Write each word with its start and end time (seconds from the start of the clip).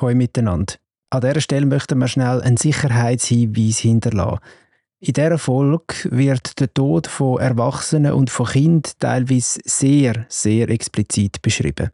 Hoi 0.00 0.14
miteinander. 0.14 0.74
An 1.10 1.22
dieser 1.22 1.40
Stelle 1.40 1.66
möchten 1.66 1.98
wir 1.98 2.08
schnell 2.08 2.42
einen 2.42 2.56
Sicherheitshinweis 2.56 3.78
hinterlassen. 3.78 4.40
In 5.00 5.12
dieser 5.12 5.38
Folge 5.38 5.94
wird 6.10 6.58
der 6.58 6.74
Tod 6.74 7.06
von 7.06 7.40
Erwachsenen 7.40 8.12
und 8.12 8.30
von 8.30 8.46
Kindern 8.46 8.92
teilweise 8.98 9.60
sehr, 9.64 10.26
sehr 10.28 10.68
explizit 10.68 11.40
beschrieben. 11.40 11.90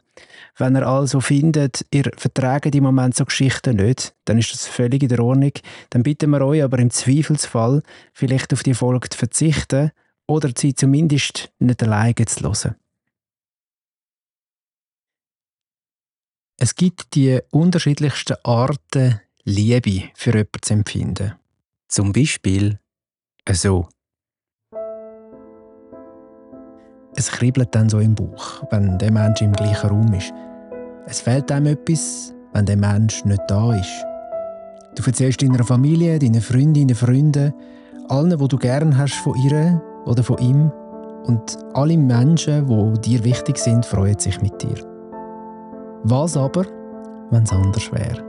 Wenn 0.57 0.75
ihr 0.75 0.87
also 0.87 1.19
findet, 1.19 1.85
ihr 1.91 2.09
verträgt 2.17 2.73
im 2.73 2.83
Moment 2.83 3.15
so 3.15 3.25
Geschichten 3.25 3.75
nicht, 3.75 4.15
dann 4.25 4.39
ist 4.39 4.53
das 4.53 4.65
völlig 4.65 5.03
in 5.03 5.09
der 5.09 5.19
Ordnung. 5.19 5.51
Dann 5.91 6.01
bitten 6.01 6.31
wir 6.31 6.41
euch 6.41 6.63
aber 6.63 6.79
im 6.79 6.89
Zweifelsfall, 6.89 7.83
vielleicht 8.11 8.51
auf 8.53 8.63
die 8.63 8.73
Folge 8.73 9.09
zu 9.09 9.19
verzichten 9.19 9.91
oder 10.27 10.49
sie 10.57 10.73
zumindest 10.73 11.51
nicht 11.59 11.83
alleine 11.83 12.15
zu 12.15 12.43
hören. 12.43 12.75
Es 16.57 16.75
gibt 16.75 17.15
die 17.15 17.39
unterschiedlichsten 17.51 18.37
Arten, 18.43 19.19
Liebe 19.43 20.09
für 20.15 20.31
jemanden 20.31 20.61
zu 20.61 20.73
empfinden. 20.73 21.33
Zum 21.89 22.13
Beispiel 22.13 22.79
so. 23.51 23.89
Es 27.17 27.29
kribbelt 27.29 27.75
dann 27.75 27.89
so 27.89 27.99
im 27.99 28.15
Bauch, 28.15 28.63
wenn 28.71 28.97
der 28.97 29.11
Mensch 29.11 29.41
im 29.41 29.51
gleichen 29.51 29.89
Raum 29.89 30.13
ist. 30.13 30.33
Es 31.05 31.21
fehlt 31.21 31.51
einem 31.51 31.67
etwas, 31.67 32.33
wenn 32.53 32.65
der 32.65 32.77
Mensch 32.77 33.23
nicht 33.25 33.41
da 33.47 33.75
ist. 33.75 34.05
Du 34.95 35.03
erzählst 35.05 35.41
deiner 35.41 35.63
Familie, 35.63 36.19
deinen 36.19 36.41
Freundinnen, 36.41 36.95
Freunden, 36.95 37.53
allen, 38.07 38.39
wo 38.39 38.47
du 38.47 38.57
gern 38.57 38.97
hast 38.97 39.15
von 39.15 39.35
ihr 39.43 39.81
oder 40.05 40.23
von 40.23 40.37
ihm 40.37 40.71
und 41.25 41.57
alle 41.73 41.97
Menschen, 41.97 42.65
die 42.65 43.01
dir 43.01 43.23
wichtig 43.25 43.57
sind, 43.57 43.85
freuen 43.85 44.17
sich 44.19 44.41
mit 44.41 44.61
dir. 44.61 44.94
Was 46.07 46.37
aber, 46.37 46.65
wenn 47.31 47.41
es 47.41 47.51
anders 47.51 47.91
wäre? 47.91 48.23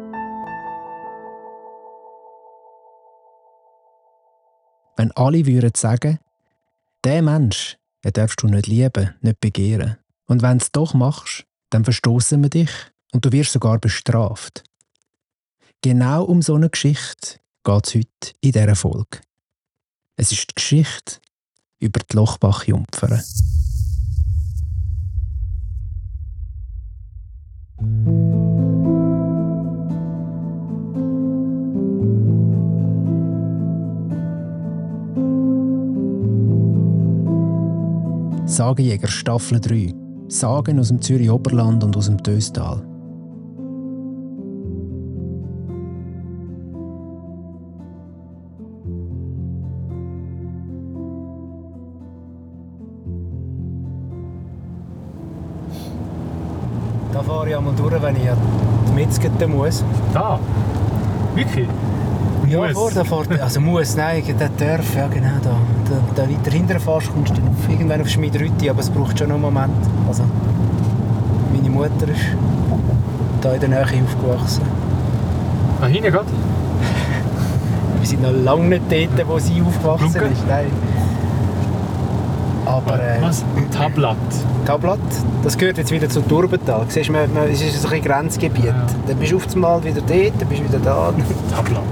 Wenn 4.96 5.12
alle 5.12 5.44
würden 5.44 5.72
sagen, 5.76 6.18
der 7.04 7.20
Mensch, 7.20 7.76
den 8.02 8.14
darfst 8.14 8.42
du 8.42 8.46
nicht 8.46 8.66
lieben, 8.66 9.14
nicht 9.20 9.40
begehren. 9.40 9.98
Und 10.26 10.40
wenn 10.40 10.56
es 10.56 10.72
doch 10.72 10.94
machst, 10.94 11.44
dann 11.68 11.84
verstoßen 11.84 12.42
wir 12.42 12.48
dich 12.48 12.70
und 13.12 13.26
du 13.26 13.32
wirst 13.32 13.52
sogar 13.52 13.78
bestraft. 13.78 14.64
Genau 15.82 16.24
um 16.24 16.40
so 16.40 16.54
eine 16.54 16.70
Geschichte 16.70 17.40
geht 17.62 17.86
es 17.88 17.94
heute 17.94 18.34
in 18.40 18.52
dieser 18.52 18.74
Folge. 18.74 19.20
Es 20.16 20.32
ist 20.32 20.48
die 20.48 20.54
Geschichte 20.54 21.20
über 21.78 22.00
die 22.00 22.16
Lochbach-Jumpfere. 22.16 23.22
Sagenjäger 38.46 39.08
Staffel 39.08 39.60
3. 39.60 39.92
Sagen 40.28 40.80
aus 40.80 40.88
dem 40.88 41.02
Zürich 41.02 41.30
Oberland 41.30 41.84
und 41.84 41.94
aus 41.98 42.06
dem 42.06 42.22
Töstal. 42.22 42.95
Muss. 59.66 59.84
Da? 60.12 60.38
Wirklich? 61.34 61.68
Ja, 62.48 62.60
Muss. 62.60 62.72
vor, 62.72 62.90
da 62.92 63.02
fährt, 63.02 63.40
also 63.40 63.60
muss, 63.60 63.96
nein, 63.96 64.22
der 64.38 64.48
darf, 64.50 64.94
ja 64.94 65.08
genau, 65.08 65.26
da. 65.42 65.50
Da, 65.90 66.22
da 66.22 66.30
weiter 66.30 66.50
hinten 66.52 66.78
fährst, 66.78 67.12
kommst 67.12 67.36
du 67.36 67.40
auf, 67.42 67.68
irgendwann 67.68 68.00
auf 68.00 68.08
Schmiedrütti, 68.08 68.70
aber 68.70 68.80
es 68.80 68.90
braucht 68.90 69.18
schon 69.18 69.28
noch 69.28 69.34
einen 69.34 69.42
Moment. 69.42 69.74
Also, 70.06 70.22
meine 71.52 71.68
Mutter 71.70 72.08
ist 72.08 72.20
da 73.40 73.52
in 73.52 73.60
der 73.60 73.68
Nähe 73.68 73.82
aufgewachsen. 73.82 74.62
Ah, 75.80 75.86
hinten 75.86 76.12
geht? 76.12 76.20
Wir 78.00 78.06
sind 78.08 78.22
noch 78.22 78.30
lange 78.30 78.78
nicht 78.78 78.82
dort, 78.90 79.28
wo 79.28 79.38
sie 79.40 79.60
aufgewachsen 79.60 80.14
Luca? 80.14 80.26
ist, 80.26 80.46
nein. 80.46 80.66
Aber 82.76 83.02
äh, 83.02 83.22
Was? 83.22 83.42
Tablat. 83.72 84.16
Tablat, 84.66 84.98
das 85.42 85.56
gehört 85.56 85.78
jetzt 85.78 85.90
wieder 85.90 86.10
zum 86.10 86.28
Turbental. 86.28 86.84
Siehst 86.88 87.08
du, 87.08 87.12
man, 87.12 87.32
man, 87.32 87.48
es 87.48 87.62
ist 87.62 87.90
ein 87.90 88.02
Grenzgebiet. 88.02 88.66
Ja. 88.66 88.86
Dann 89.06 89.16
bist 89.16 89.32
du 89.32 89.36
auf 89.36 89.54
einmal 89.54 89.82
wieder 89.82 90.02
dort, 90.02 90.32
dann 90.38 90.48
bist 90.48 90.60
du 90.60 90.68
wieder 90.68 90.78
da. 90.80 91.14
Tablat. 91.50 91.82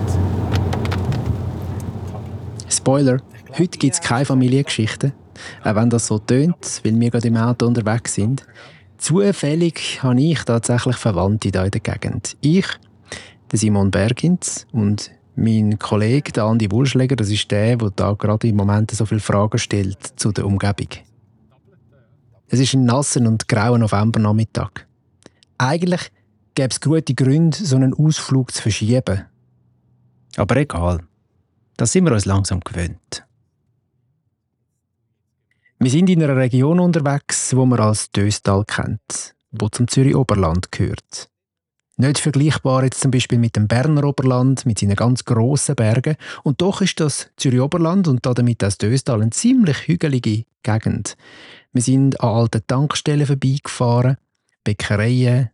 Spoiler, 2.69 3.17
heute 3.59 3.79
gibt 3.79 3.95
es 3.95 4.01
keine 4.03 4.27
Familiengeschichten. 4.27 5.13
Auch 5.65 5.75
wenn 5.75 5.89
das 5.89 6.07
so 6.07 6.19
tönt, 6.19 6.83
weil 6.85 7.01
wir 7.01 7.11
gerade 7.11 7.29
im 7.29 7.37
Auto 7.39 7.67
unterwegs 7.67 8.15
sind. 8.15 8.45
Zufällig 8.99 10.03
habe 10.03 10.21
ich 10.21 10.45
tatsächlich 10.45 10.97
Verwandte 10.97 11.49
hier 11.49 11.65
in 11.65 11.71
der 11.71 11.81
Gegend. 11.81 12.37
Ich, 12.43 12.67
der 13.51 13.59
Simon 13.59 13.91
Bergins 13.91 14.67
und 14.73 15.11
mein 15.37 15.79
Kollege, 15.79 16.33
der 16.33 16.45
Andi 16.45 16.71
Wulschläger, 16.71 17.17
das 17.17 17.31
ist 17.31 17.51
der, 17.51 17.77
der 17.77 17.91
da 17.91 18.13
gerade 18.13 18.49
im 18.49 18.57
Moment 18.57 18.91
so 18.91 19.05
viele 19.07 19.21
Fragen 19.21 19.59
stellt 19.59 19.99
zu 20.19 20.33
der 20.33 20.47
Umgebung. 20.47 20.89
Es 22.49 22.61
ist 22.61 22.75
ein 22.75 22.85
nasser 22.85 23.21
und 23.23 23.49
grauer 23.49 23.79
Novembernachmittag. 23.79 24.87
Eigentlich 25.59 26.13
gäbe 26.55 26.71
es 26.71 26.81
gute 26.81 27.15
Gründe, 27.15 27.57
so 27.57 27.77
einen 27.77 27.95
Ausflug 27.95 28.53
zu 28.53 28.63
verschieben. 28.63 29.25
Aber 30.37 30.57
egal. 30.57 31.01
Das 31.77 31.93
sind 31.93 32.05
wir 32.05 32.13
uns 32.13 32.27
langsam 32.27 32.61
gewöhnt. 32.61 33.25
Wir 35.81 35.91
sind 35.91 36.09
in 36.09 36.23
einer 36.23 36.37
Region 36.37 36.79
unterwegs, 36.79 37.55
wo 37.57 37.67
man 37.67 37.81
als 37.81 38.11
Döstal 38.11 38.65
kennt, 38.65 39.35
wo 39.51 39.69
zum 39.69 39.89
Zürich 39.89 40.15
Oberland 40.15 40.71
gehört. 40.71 41.29
Nicht 41.97 42.19
vergleichbar 42.19 42.83
jetzt 42.83 43.01
zum 43.01 43.13
Beispiel 43.13 43.39
mit 43.39 43.55
dem 43.55 43.69
Berner 43.69 44.03
Oberland 44.05 44.67
mit 44.67 44.81
seinen 44.81 44.97
ganz 44.97 45.25
grossen 45.25 45.77
Bergen. 45.77 46.17
Und 46.43 46.61
doch 46.61 46.81
ist 46.81 46.99
das 46.99 47.31
Zürich 47.37 47.61
Oberland 47.61 48.09
und 48.09 48.27
damit 48.27 48.63
das 48.63 48.79
Döstal 48.79 49.23
eine 49.23 49.31
ziemlich 49.31 49.87
hügelige 49.87 50.45
Gegend. 50.65 51.17
Wir 51.73 51.83
sind 51.83 52.21
an 52.21 52.31
alten 52.31 52.67
Tankstellen 52.67 53.27
vorbeigefahren, 53.27 54.17
Bäckereien, 54.65 55.51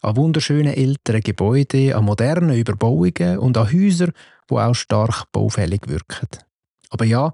an 0.00 0.16
wunderschönen 0.16 0.74
älteren 0.74 1.20
Gebäuden, 1.20 1.92
an 1.92 2.04
modernen 2.04 2.56
Überbauungen 2.56 3.38
und 3.38 3.58
an 3.58 3.70
Häusern, 3.70 4.12
die 4.50 4.54
auch 4.54 4.74
stark 4.74 5.30
baufällig 5.30 5.88
wirken. 5.88 6.28
Aber 6.88 7.04
ja, 7.04 7.32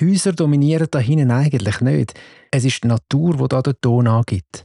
Häuser 0.00 0.32
dominieren 0.32 0.88
da 0.90 0.98
hinten 0.98 1.30
eigentlich 1.30 1.80
nicht. 1.80 2.14
Es 2.50 2.64
ist 2.64 2.82
die 2.82 2.88
Natur, 2.88 3.36
die 3.36 3.48
da 3.48 3.62
den 3.62 3.74
Ton 3.80 4.08
angibt. 4.08 4.64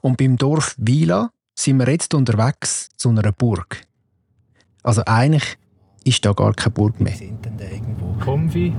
Und 0.00 0.16
beim 0.16 0.36
Dorf 0.36 0.74
Wila 0.78 1.30
sind 1.54 1.78
wir 1.78 1.88
jetzt 1.88 2.14
unterwegs 2.14 2.88
zu 2.96 3.10
einer 3.10 3.32
Burg. 3.32 3.84
Also 4.82 5.02
eigentlich 5.06 5.58
ist 6.04 6.24
da 6.24 6.32
gar 6.32 6.52
keine 6.54 6.72
Burg 6.72 7.00
mehr. 7.00 7.14
sind 7.14 7.44
denn 7.44 7.56
da 7.56 7.64
irgendwo? 7.64 8.14
Kombi. 8.24 8.72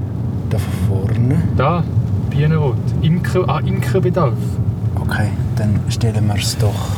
Da 0.50 0.58
vorne. 0.88 1.42
Da. 1.56 1.84
Bienenrot. 2.30 2.78
Imker, 3.02 3.48
ah, 3.48 3.60
Imkerbedarf. 3.60 4.38
Okay, 5.00 5.30
dann 5.56 5.80
stellen 5.90 6.28
wir 6.28 6.36
es 6.36 6.58
doch. 6.58 6.90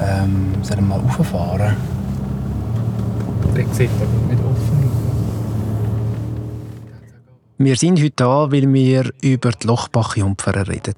Ähm, 0.00 0.54
sollen 0.62 0.80
wir 0.88 0.96
mal 0.96 1.00
rauffahren? 1.00 1.76
Der 3.56 3.66
sieht 3.72 3.90
aber 3.96 4.32
nicht 4.32 4.44
offen 4.44 4.90
Wir 7.58 7.76
sind 7.76 7.98
heute 7.98 8.12
da, 8.14 8.52
weil 8.52 8.72
wir 8.72 9.10
über 9.20 9.50
die 9.50 9.66
Lochbach-Jumpfer 9.66 10.68
reden. 10.68 10.94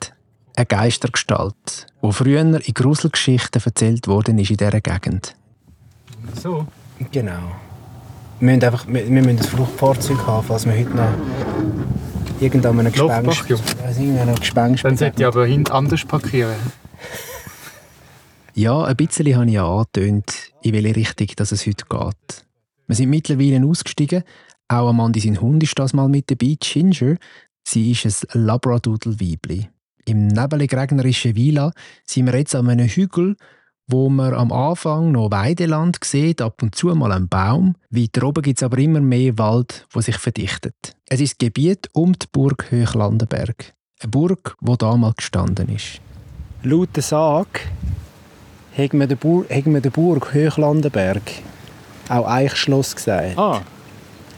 Eine 0.56 0.66
Geistergestalt, 0.66 1.86
die 2.02 2.12
früher 2.12 2.40
in 2.40 2.74
Gruselgeschichten 2.74 3.62
erzählt 3.64 4.08
worden 4.08 4.38
ist 4.38 4.50
in 4.50 4.56
dieser 4.56 4.80
Gegend. 4.80 5.34
So. 6.34 6.66
Genau. 7.10 7.32
Wir 8.40 8.46
müssen, 8.46 8.64
einfach, 8.64 8.86
wir, 8.86 9.04
wir 9.04 9.10
müssen 9.10 9.38
ein 9.38 9.38
Fluchtfahrzeug 9.38 10.26
haben, 10.26 10.46
falls 10.46 10.66
wir 10.66 10.72
heute 10.72 10.90
noch 10.90 11.12
irgendeinem 12.40 12.90
Gespenst... 12.92 13.46
Gespenst 14.40 14.84
Dann 14.84 14.96
sollte 14.96 15.20
ich 15.22 15.26
aber 15.26 15.46
hinten 15.46 15.72
anders 15.72 16.04
parkieren. 16.04 16.56
Ja, 18.54 18.84
ein 18.84 18.96
bisschen 18.96 19.34
habe 19.34 19.46
ich 19.46 19.52
ja 19.52 19.66
angetönt, 19.66 20.52
in 20.62 20.72
welche 20.74 20.96
Richtung 20.96 21.28
dass 21.36 21.52
es 21.52 21.66
heute 21.66 21.84
geht. 21.88 22.44
Wir 22.86 22.96
sind 22.96 23.10
mittlerweile 23.10 23.64
ausgestiegen. 23.64 24.24
Auch 24.68 24.88
Amandi, 24.88 25.20
sein 25.20 25.40
Hund, 25.40 25.62
ist 25.62 25.78
das 25.78 25.92
mal 25.92 26.08
mit 26.08 26.30
dabei, 26.30 26.56
Ginger. 26.58 27.16
Sie 27.66 27.92
ist 27.92 28.34
ein 28.34 28.44
Labradoodle-Weibli. 28.44 29.68
Im 30.06 30.28
nebelig 30.28 30.72
regnerischen 30.74 31.36
Villa 31.36 31.72
sind 32.04 32.26
wir 32.26 32.38
jetzt 32.38 32.54
an 32.54 32.68
einem 32.68 32.88
Hügel, 32.88 33.36
wo 33.86 34.08
man 34.08 34.34
am 34.34 34.52
Anfang 34.52 35.12
noch 35.12 35.30
Weideland 35.30 35.98
sieht, 36.04 36.40
ab 36.40 36.62
und 36.62 36.74
zu 36.74 36.88
mal 36.94 37.12
einen 37.12 37.28
Baum. 37.28 37.74
Weiter 37.90 38.26
oben 38.26 38.42
gibt 38.42 38.58
es 38.58 38.62
aber 38.62 38.78
immer 38.78 39.00
mehr 39.00 39.36
Wald, 39.38 39.86
wo 39.90 40.00
sich 40.00 40.16
verdichtet. 40.16 40.96
Es 41.08 41.20
ist 41.20 41.32
das 41.32 41.38
Gebiet 41.38 41.88
um 41.92 42.12
die 42.12 42.26
Burg 42.30 42.70
Höchlandenberg. 42.70 43.74
Eine 44.00 44.10
Burg, 44.10 44.56
wo 44.60 44.76
damals 44.76 45.16
gestanden 45.16 45.68
ist. 45.74 46.00
Laut 46.62 46.90
der 46.94 47.02
Sage 47.02 47.60
hat 48.76 48.92
mir 48.92 49.06
der 49.08 49.90
Burg 49.90 50.32
Höchlandenberg 50.32 51.22
auch 52.08 52.26
Eichschloss 52.26 52.96
gesagt. 52.96 53.38
Ah, 53.38 53.62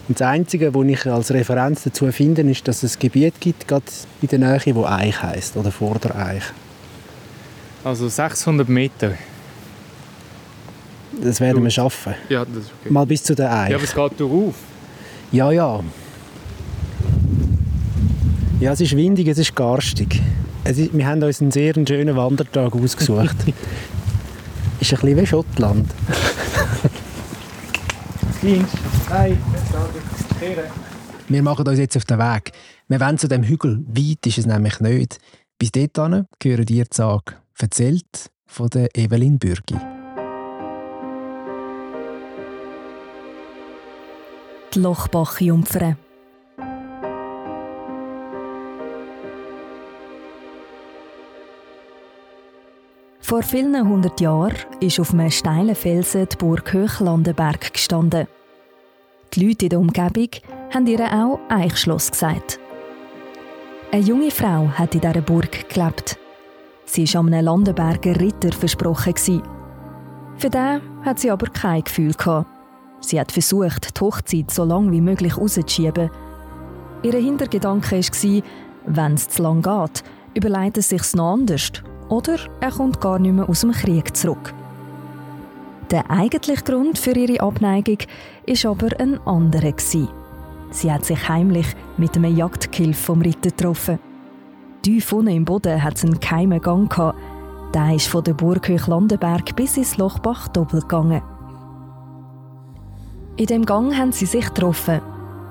Und 0.09 0.21
das 0.21 0.29
Einzige, 0.29 0.75
was 0.75 0.85
ich 0.87 1.07
als 1.07 1.31
Referenz 1.33 1.85
dazu 1.85 2.11
finde, 2.11 2.43
ist, 2.43 2.67
dass 2.67 2.83
es 2.83 2.97
ein 2.97 3.01
Gebiet 3.01 3.35
gibt, 3.41 3.69
gerade 3.69 3.85
in 4.21 4.29
der 4.29 4.39
Nähe, 4.39 4.75
wo 4.75 4.85
Eich 4.85 5.23
heisst, 5.23 5.57
oder 5.57 5.71
Vordereich. 5.71 6.43
also 7.85 8.09
600 8.09 8.69
Meter. 8.69 9.13
Das 11.23 11.41
werden 11.41 11.63
wir 11.63 11.71
schaffen. 11.71 12.15
Ja, 12.29 12.45
das 12.45 12.65
ist 12.65 12.73
okay. 12.81 12.93
Mal 12.93 13.07
bis 13.07 13.23
zu 13.23 13.35
der 13.35 13.53
Eich. 13.53 13.71
Ja, 13.71 13.77
aber 13.77 13.85
es 13.85 13.95
geht 13.95 14.21
darauf. 14.21 14.55
Ja, 15.31 15.51
ja. 15.53 15.81
Ja, 18.61 18.73
es 18.73 18.81
ist 18.81 18.97
windig, 18.97 19.29
es 19.29 19.39
ist 19.39 19.55
garstig. 19.55 20.21
Es 20.65 20.79
ist, 20.79 20.97
wir 20.97 21.07
haben 21.07 21.23
uns 21.23 21.41
einen 21.41 21.51
sehr 21.51 21.75
schönen 21.75 22.17
Wandertag 22.17 22.75
ausgesucht. 22.75 23.37
ist 24.81 24.93
ein 24.93 25.01
bisschen 25.01 25.17
wie 25.17 25.27
Schottland. 25.27 25.87
Dienst. 28.43 28.77
Nein, 29.09 29.39
kehren. 30.39 30.65
Wir 31.29 31.43
machen 31.43 31.67
uns 31.67 31.79
jetzt 31.79 31.97
auf 31.97 32.05
den 32.05 32.19
Weg. 32.19 32.53
Wir 32.89 33.01
wollen 33.01 33.17
zu 33.17 33.29
dem 33.29 33.45
Hügel. 33.45 33.85
Weit 33.87 34.27
ist 34.27 34.39
es 34.39 34.47
nämlich 34.47 34.81
nicht. 34.81 35.19
Bis 35.59 35.73
dorthin 35.73 36.27
gehören 36.39 36.67
dir 36.67 36.85
die 36.85 36.95
Sage. 36.95 37.37
Erzählt 37.59 38.31
von 38.47 38.69
der 38.69 38.89
Evelyn 38.97 39.39
Bürgi. 39.39 39.77
die 44.75 44.81
Lochbachjumpfere. 44.81 45.97
Vor 53.23 53.43
vielen 53.43 53.89
hundert 53.89 54.21
Jahren 54.21 54.57
ist 54.81 54.99
auf 54.99 55.15
einem 55.15 55.31
steilen 55.31 55.77
Felsen 55.77 56.27
die 56.31 56.37
Burg 56.37 56.73
Höchlandenberg 56.73 57.73
gestanden. 57.73 58.27
Die 59.33 59.47
Leute 59.47 59.67
in 59.67 59.71
der 59.71 59.79
Umgebung 59.79 60.29
haben 60.75 60.87
ihr 60.87 61.01
auch 61.01 61.39
Eichschloss 61.49 62.11
gesagt. 62.11 62.59
Eine 63.93 64.03
junge 64.03 64.31
Frau 64.31 64.69
hat 64.69 64.95
in 64.95 65.01
dieser 65.01 65.23
Burg 65.23 65.69
gelebt. 65.69 66.19
Sie 66.85 67.07
war 67.15 67.21
einem 67.25 67.45
Landenberger 67.45 68.21
Ritter 68.21 68.53
versprochen. 68.53 69.15
Für 70.37 70.51
den 70.51 70.81
hat 71.05 71.21
sie 71.21 71.31
aber 71.31 71.47
kein 71.47 71.85
Gefühl. 71.85 72.15
Sie 73.01 73.21
hat 73.21 73.33
versucht, 73.33 73.99
die 73.99 74.01
Hochzeit 74.01 74.51
so 74.51 74.65
lange 74.65 74.91
wie 74.91 75.01
möglich 75.01 75.39
rauszuschieben. 75.39 76.11
Ihr 77.03 77.13
Hintergedanke 77.15 78.01
war, 78.01 78.43
wenn 78.87 79.15
es 79.15 79.29
zu 79.29 79.43
lang 79.43 79.63
geht, 79.63 80.03
überlegt 80.35 80.77
er 80.77 80.83
sich 80.83 81.15
noch 81.15 81.33
anders. 81.35 81.73
Oder 82.09 82.37
er 82.61 82.71
kommt 82.71 83.01
gar 83.01 83.19
nicht 83.19 83.35
mehr 83.35 83.49
aus 83.49 83.61
dem 83.61 83.73
Krieg 83.73 84.17
zurück. 84.17 84.53
Der 85.91 86.11
eigentliche 86.11 86.63
Grund 86.63 86.99
für 86.99 87.13
ihre 87.13 87.43
Abneigung 87.43 87.99
ist 88.47 88.65
aber 88.65 88.89
ein 88.99 89.21
anderer. 89.27 89.75
Sie 89.79 90.09
hat 90.91 91.05
sich 91.05 91.29
heimlich 91.29 91.67
mit 91.99 92.17
einem 92.17 92.35
Jagdgehilf 92.35 92.99
vom 92.99 93.21
Ritter 93.21 93.51
getroffen. 93.51 93.99
Tief 94.83 95.13
unten 95.13 95.33
im 95.33 95.45
Boden 95.45 95.83
hat 95.83 95.97
es 95.97 96.05
einen 96.05 96.19
geheimen 96.19 96.61
Gang 96.61 96.91
gehabt. 96.91 97.19
Der 97.75 97.95
ist 97.95 98.09
von 98.09 98.25
der 98.25 98.35
Burg 98.35 98.69
Höchlandenberg 98.69 99.55
bis 99.55 99.77
ins 99.77 99.97
Lochbach 99.99 100.49
doppel 100.49 100.81
gegangen. 100.81 101.23
In 103.37 103.47
dem 103.47 103.65
Gang 103.65 103.97
haben 103.97 104.13
sie 104.13 104.27
sich 104.27 104.47
getroffen, 104.47 105.01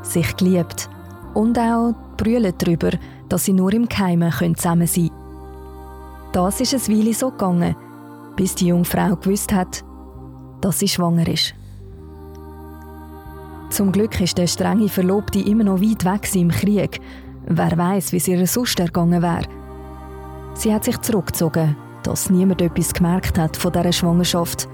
sich 0.02 0.36
geliebt 0.38 0.90
und 1.34 1.58
auch 1.58 1.94
brüllen 2.18 2.54
darüber, 2.58 2.92
dass 3.30 3.46
sie 3.46 3.54
nur 3.54 3.74
im 3.74 3.88
Geheimen 3.88 4.32
zusammen 4.56 4.88
sein 4.88 5.10
können. 5.10 5.21
Das 6.32 6.62
ist 6.62 6.74
ein 6.74 6.98
Weile 6.98 7.14
so 7.14 7.30
gegangen, 7.30 7.76
bis 8.38 8.56
die 8.56 8.68
junge 8.68 8.86
Frau 8.86 9.16
gewusst 9.16 9.52
hat, 9.52 9.84
dass 10.62 10.80
sie 10.80 10.88
schwanger 10.88 11.28
ist. 11.28 11.54
Zum 13.70 13.92
Glück 13.92 14.20
ist 14.22 14.38
der 14.38 14.48
strenge 14.48 14.90
Verlobte 14.90 15.40
immer 15.40 15.64
noch 15.64 15.82
weit 15.82 16.06
weg 16.06 16.34
im 16.36 16.50
Krieg. 16.50 17.02
Wer 17.46 17.78
weiß, 17.78 18.12
wie 18.12 18.18
es 18.18 18.28
ihr 18.28 18.46
sonst 18.48 18.80
ergangen 18.80 19.22
wäre. 19.22 19.48
Sie 20.54 20.74
hat 20.74 20.84
sich 20.84 20.98
zurückgezogen, 21.00 21.76
dass 22.04 22.30
niemand 22.30 22.62
etwas 22.62 22.94
gemerkt 22.94 23.38
hat 23.38 23.58
von 23.58 23.72
dieser 23.72 23.92
Schwangerschaft. 23.92 24.68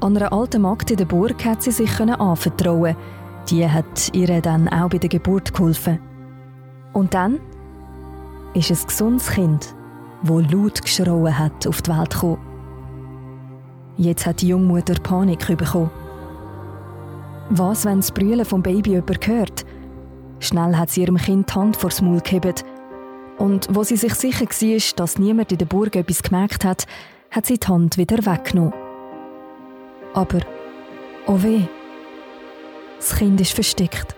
An 0.00 0.16
einer 0.16 0.32
alten 0.32 0.62
Magd 0.62 0.90
in 0.90 0.98
der 0.98 1.06
Burg 1.06 1.44
hat 1.44 1.62
sie 1.62 1.70
sich 1.70 2.00
anvertrauen. 2.00 2.96
Die 3.48 3.68
hat 3.68 4.14
ihr 4.14 4.40
dann 4.40 4.68
auch 4.68 4.90
bei 4.90 4.98
der 4.98 5.08
Geburt 5.08 5.54
geholfen. 5.54 5.98
Und 6.92 7.14
dann 7.14 7.40
ist 8.54 8.70
ein 8.70 8.86
gesundes 8.86 9.28
Kind, 9.28 9.74
wo 10.22 10.40
laut 10.40 10.82
geschrauen 10.82 11.38
hat, 11.38 11.66
auf 11.66 11.82
die 11.82 11.90
Welt 11.90 12.10
gekommen. 12.10 12.38
Jetzt 13.96 14.26
hat 14.26 14.42
die 14.42 14.48
Jungmutter 14.48 14.94
Panik 14.94 15.46
bekommen. 15.46 15.90
Was, 17.50 17.84
wenn 17.84 17.98
das 17.98 18.12
Brüllen 18.12 18.44
vom 18.44 18.62
Baby 18.62 18.90
jemand? 18.90 19.64
Schnell 20.40 20.76
hat 20.76 20.90
sie 20.90 21.02
ihrem 21.02 21.16
Kind 21.16 21.48
die 21.48 21.54
Hand 21.54 21.76
vors 21.76 22.02
Maul 22.02 22.20
gehoben. 22.20 22.54
Und 23.38 23.68
wo 23.70 23.84
sie 23.84 23.96
sich 23.96 24.14
sicher 24.14 24.46
war, 24.46 24.96
dass 24.96 25.18
niemand 25.18 25.52
in 25.52 25.58
der 25.58 25.66
Burg 25.66 25.94
etwas 25.96 26.22
gemerkt 26.22 26.64
hat, 26.64 26.86
hat 27.30 27.46
sie 27.46 27.58
die 27.58 27.66
Hand 27.66 27.96
wieder 27.96 28.18
weggenommen. 28.18 28.72
Aber, 30.14 30.40
oh 31.26 31.42
weh, 31.42 31.62
das 32.96 33.14
Kind 33.16 33.40
ist 33.40 33.52
versteckt. 33.52 34.15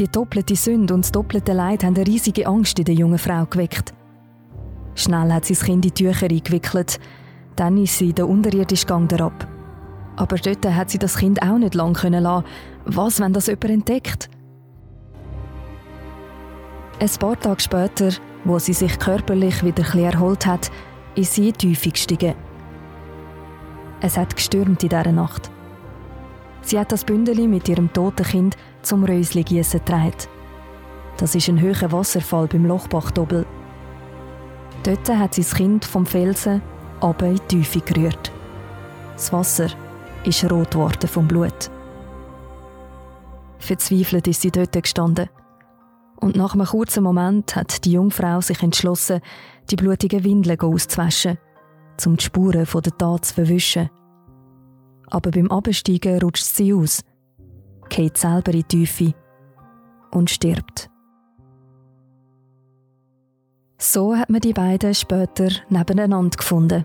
Die 0.00 0.08
doppelte 0.08 0.56
Sünde 0.56 0.94
und 0.94 1.04
das 1.04 1.12
doppelte 1.12 1.52
Leid 1.52 1.84
haben 1.84 1.94
eine 1.94 2.06
riesige 2.06 2.46
Angst 2.46 2.78
in 2.78 2.86
der 2.86 2.94
jungen 2.94 3.18
Frau 3.18 3.44
geweckt. 3.44 3.92
Schnell 4.94 5.30
hat 5.30 5.44
sie 5.44 5.52
das 5.52 5.62
Kind 5.62 5.84
in 5.84 5.92
die 5.92 6.04
Tücher 6.04 6.26
eingewickelt. 6.26 6.98
Dann 7.54 7.76
ist 7.76 7.98
sie 7.98 8.08
in 8.08 8.14
den 8.14 8.24
unterirdischen 8.24 8.86
Gang 8.86 9.12
herab. 9.12 9.46
Aber 10.16 10.36
dort 10.36 10.64
hat 10.64 10.88
sie 10.88 10.98
das 10.98 11.18
Kind 11.18 11.42
auch 11.42 11.58
nicht 11.58 11.74
lang 11.74 11.92
können 11.92 12.22
lassen. 12.22 12.46
Was, 12.86 13.20
wenn 13.20 13.34
das 13.34 13.48
jemand 13.48 13.64
entdeckt? 13.66 14.30
Ein 16.98 17.10
paar 17.18 17.38
Tage 17.38 17.60
später, 17.60 18.08
wo 18.44 18.58
sie 18.58 18.72
sich 18.72 18.98
körperlich 18.98 19.62
wieder 19.62 19.84
ein 19.92 19.98
erholt 19.98 20.46
hat, 20.46 20.70
ist 21.14 21.34
sie 21.34 21.48
in 21.48 21.52
die 21.52 21.58
Tiefe 21.74 21.90
gestiegen. 21.90 22.34
Es 24.00 24.16
hat 24.16 24.34
gestürmt 24.34 24.82
in 24.82 24.88
dieser 24.88 25.12
Nacht. 25.12 25.50
Sie 26.62 26.78
hat 26.78 26.92
das 26.92 27.04
Bündeli 27.04 27.48
mit 27.48 27.68
ihrem 27.68 27.92
toten 27.92 28.24
Kind 28.24 28.56
zum 28.82 29.04
Rösli 29.04 29.42
gießen 29.42 29.80
getragen. 29.80 30.12
Das 31.16 31.34
ist 31.34 31.48
ein 31.48 31.60
hoher 31.60 31.92
Wasserfall 31.92 32.46
beim 32.46 32.66
Lochbachdobel. 32.66 33.46
Dort 34.82 35.08
hat 35.08 35.34
sie 35.34 35.42
das 35.42 35.54
Kind 35.54 35.84
vom 35.84 36.06
Felsen 36.06 36.62
aber 37.00 37.26
in 37.26 37.36
die 37.36 37.62
Tiefe 37.62 37.80
gerührt. 37.80 38.32
Das 39.14 39.32
Wasser 39.32 39.68
ist 40.24 40.50
rot 40.50 40.72
geworden 40.72 41.08
vom 41.08 41.26
Blut. 41.26 41.70
Verzweifelt 43.58 44.26
ist 44.28 44.42
sie 44.42 44.50
dort 44.50 44.72
gestanden. 44.72 45.28
Und 46.16 46.36
nach 46.36 46.54
einem 46.54 46.66
kurzen 46.66 47.02
Moment 47.02 47.56
hat 47.56 47.84
die 47.84 47.92
Jungfrau 47.92 48.40
sich 48.40 48.62
entschlossen, 48.62 49.20
die 49.70 49.76
blutigen 49.76 50.24
Windeln 50.24 50.60
auszuwaschen, 50.60 51.38
um 52.04 52.16
die 52.16 52.24
Spuren 52.24 52.66
der 52.66 52.98
Tat 52.98 53.24
zu 53.24 53.34
verwischen. 53.34 53.90
Aber 55.10 55.30
beim 55.30 55.50
Absteigen 55.50 56.20
rutscht 56.20 56.44
sie 56.44 56.72
aus, 56.72 57.02
geht 57.88 58.16
selber 58.16 58.52
in 58.52 58.60
die 58.60 58.64
Tiefe 58.86 59.14
und 60.12 60.30
stirbt. 60.30 60.88
So 63.78 64.14
hat 64.14 64.30
man 64.30 64.40
die 64.40 64.52
beiden 64.52 64.94
später 64.94 65.48
nebeneinander 65.68 66.36
gefunden. 66.36 66.84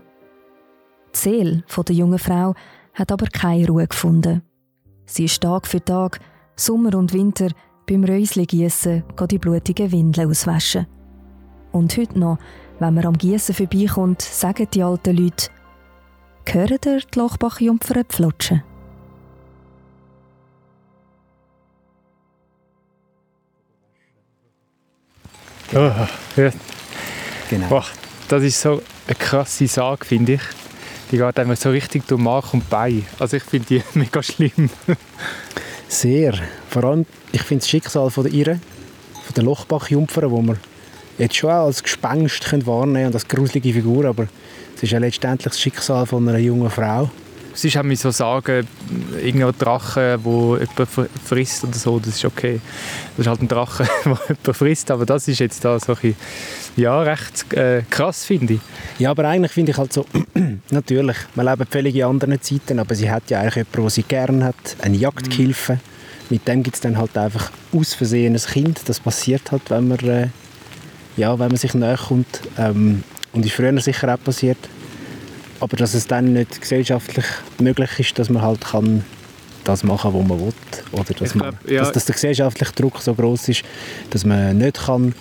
Die 1.14 1.18
Seele 1.18 1.64
der 1.76 1.94
jungen 1.94 2.18
Frau 2.18 2.54
hat 2.94 3.12
aber 3.12 3.26
keine 3.26 3.68
Ruhe 3.68 3.86
gefunden. 3.86 4.42
Sie 5.04 5.24
ist 5.24 5.42
Tag 5.42 5.66
für 5.66 5.84
Tag, 5.84 6.20
Sommer 6.56 6.94
und 6.96 7.12
Winter, 7.12 7.50
beim 7.86 8.02
Rösli-Giessen 8.02 9.04
die 9.30 9.38
blutigen 9.38 9.92
Windeln 9.92 10.30
auswaschen. 10.30 10.86
Und 11.70 11.96
heute 11.96 12.18
noch, 12.18 12.38
wenn 12.78 12.94
man 12.94 13.06
am 13.06 13.18
Gießen 13.18 13.54
vorbeikommt, 13.54 14.22
sagen 14.22 14.66
die 14.72 14.82
alten 14.82 15.16
Leute, 15.16 15.50
hören 16.54 16.78
ihr 16.84 17.00
die 17.00 17.18
Lochbachjumpfer 17.18 18.04
pflutschen? 18.04 18.62
Oh, 25.74 25.90
ja. 26.36 26.50
Genau. 27.50 27.68
Boah, 27.68 27.84
das 28.28 28.42
ist 28.42 28.60
so 28.60 28.82
eine 29.06 29.14
krasse 29.16 29.66
Sage, 29.66 30.04
finde 30.04 30.34
ich. 30.34 30.40
Die 31.10 31.18
geht 31.18 31.38
einfach 31.38 31.56
so 31.56 31.70
richtig 31.70 32.06
durch 32.06 32.20
Mark 32.20 32.54
und 32.54 32.68
Bein. 32.68 33.04
Also 33.18 33.36
ich 33.36 33.42
finde 33.42 33.66
die 33.66 33.82
mega 33.98 34.22
schlimm. 34.22 34.70
Sehr. 35.88 36.34
Vor 36.68 36.84
allem, 36.84 37.06
ich 37.32 37.42
finde 37.42 37.62
das 37.62 37.68
Schicksal 37.68 38.10
von 38.10 38.24
der 38.24 38.32
Irre, 38.32 38.60
von 39.24 39.34
der 39.34 39.44
Lochbachjumpfer, 39.44 40.30
wo 40.30 40.42
man 40.42 40.58
jetzt 41.18 41.36
schon 41.36 41.50
auch 41.50 41.66
als 41.66 41.82
Gespenst 41.82 42.66
wahrnehmen 42.66 43.06
und 43.06 43.14
als 43.14 43.26
gruselige 43.26 43.72
Figur, 43.72 44.04
aber 44.04 44.26
es 44.76 44.82
ist 44.82 44.92
ja 44.92 44.98
letztendlich 44.98 45.52
das 45.52 45.60
Schicksal 45.60 46.06
von 46.06 46.28
einer 46.28 46.38
jungen 46.38 46.70
Frau, 46.70 47.10
sonst 47.56 47.76
haben 47.76 47.90
wir 47.90 47.96
so 47.96 48.10
sagen, 48.10 48.66
irgendein 49.22 49.56
Drache, 49.58 50.18
wo 50.22 50.56
jemand 50.56 51.10
frisst 51.24 51.64
oder 51.64 51.74
so, 51.74 51.98
das 51.98 52.16
ist 52.16 52.24
okay. 52.24 52.60
Das 53.16 53.26
ist 53.26 53.28
halt 53.28 53.42
ein 53.42 53.48
Drache, 53.48 53.84
der 54.04 54.12
jemand 54.12 54.56
frisst, 54.56 54.90
aber 54.90 55.06
das 55.06 55.26
ist 55.28 55.40
jetzt 55.40 55.64
da 55.64 55.78
so 55.78 55.92
ein 55.92 55.98
bisschen, 55.98 56.16
ja, 56.76 57.00
recht 57.00 57.52
äh, 57.54 57.82
krass, 57.88 58.24
finde 58.24 58.54
ich. 58.54 58.60
Ja, 58.98 59.10
aber 59.10 59.24
eigentlich 59.24 59.52
finde 59.52 59.72
ich 59.72 59.78
halt 59.78 59.92
so, 59.92 60.04
natürlich, 60.70 61.16
wir 61.34 61.44
leben 61.44 61.66
völlig 61.68 61.96
in 61.96 62.04
anderen 62.04 62.40
Zeiten, 62.40 62.78
aber 62.78 62.94
sie 62.94 63.10
hat 63.10 63.30
ja 63.30 63.40
eigentlich 63.40 63.56
jemanden, 63.56 63.82
den 63.82 63.90
sie 63.90 64.02
gerne 64.02 64.44
hat, 64.44 64.76
eine 64.82 64.96
Jagdgehilfe. 64.96 65.74
Mhm. 65.74 65.80
Mit 66.28 66.48
dem 66.48 66.62
gibt 66.62 66.76
es 66.76 66.80
dann 66.80 66.98
halt 66.98 67.16
einfach 67.16 67.50
aus 67.72 67.94
Versehen 67.94 68.34
ein 68.34 68.40
Kind. 68.40 68.80
Das 68.86 68.98
passiert 68.98 69.52
halt, 69.52 69.70
wenn 69.70 69.88
man, 69.88 69.98
äh, 70.00 70.28
ja, 71.16 71.38
wenn 71.38 71.48
man 71.48 71.56
sich 71.56 71.74
näher 71.74 71.98
kommt. 71.98 72.42
Ähm, 72.58 73.02
und 73.32 73.44
ist 73.44 73.54
früher 73.54 73.78
sicher 73.80 74.14
auch 74.14 74.22
passiert 74.22 74.58
aber 75.60 75.76
dass 75.76 75.94
es 75.94 76.06
dann 76.06 76.32
nicht 76.32 76.60
gesellschaftlich 76.60 77.24
möglich 77.58 77.90
ist, 77.98 78.18
dass 78.18 78.30
man 78.30 78.42
halt 78.42 78.60
kann 78.60 79.04
das 79.64 79.82
machen, 79.82 80.14
was 80.14 80.26
man 80.26 80.40
will. 80.40 80.52
Oder 80.92 81.04
dass, 81.04 81.32
glaub, 81.32 81.34
man, 81.34 81.58
ja. 81.66 81.80
dass, 81.80 81.92
dass, 81.92 82.04
der 82.04 82.14
gesellschaftliche 82.14 82.72
Druck 82.72 83.00
so 83.00 83.14
groß 83.14 83.48
ist, 83.48 83.62
dass 84.10 84.24
man 84.24 84.58
nicht 84.58 84.84
kann 84.84 85.14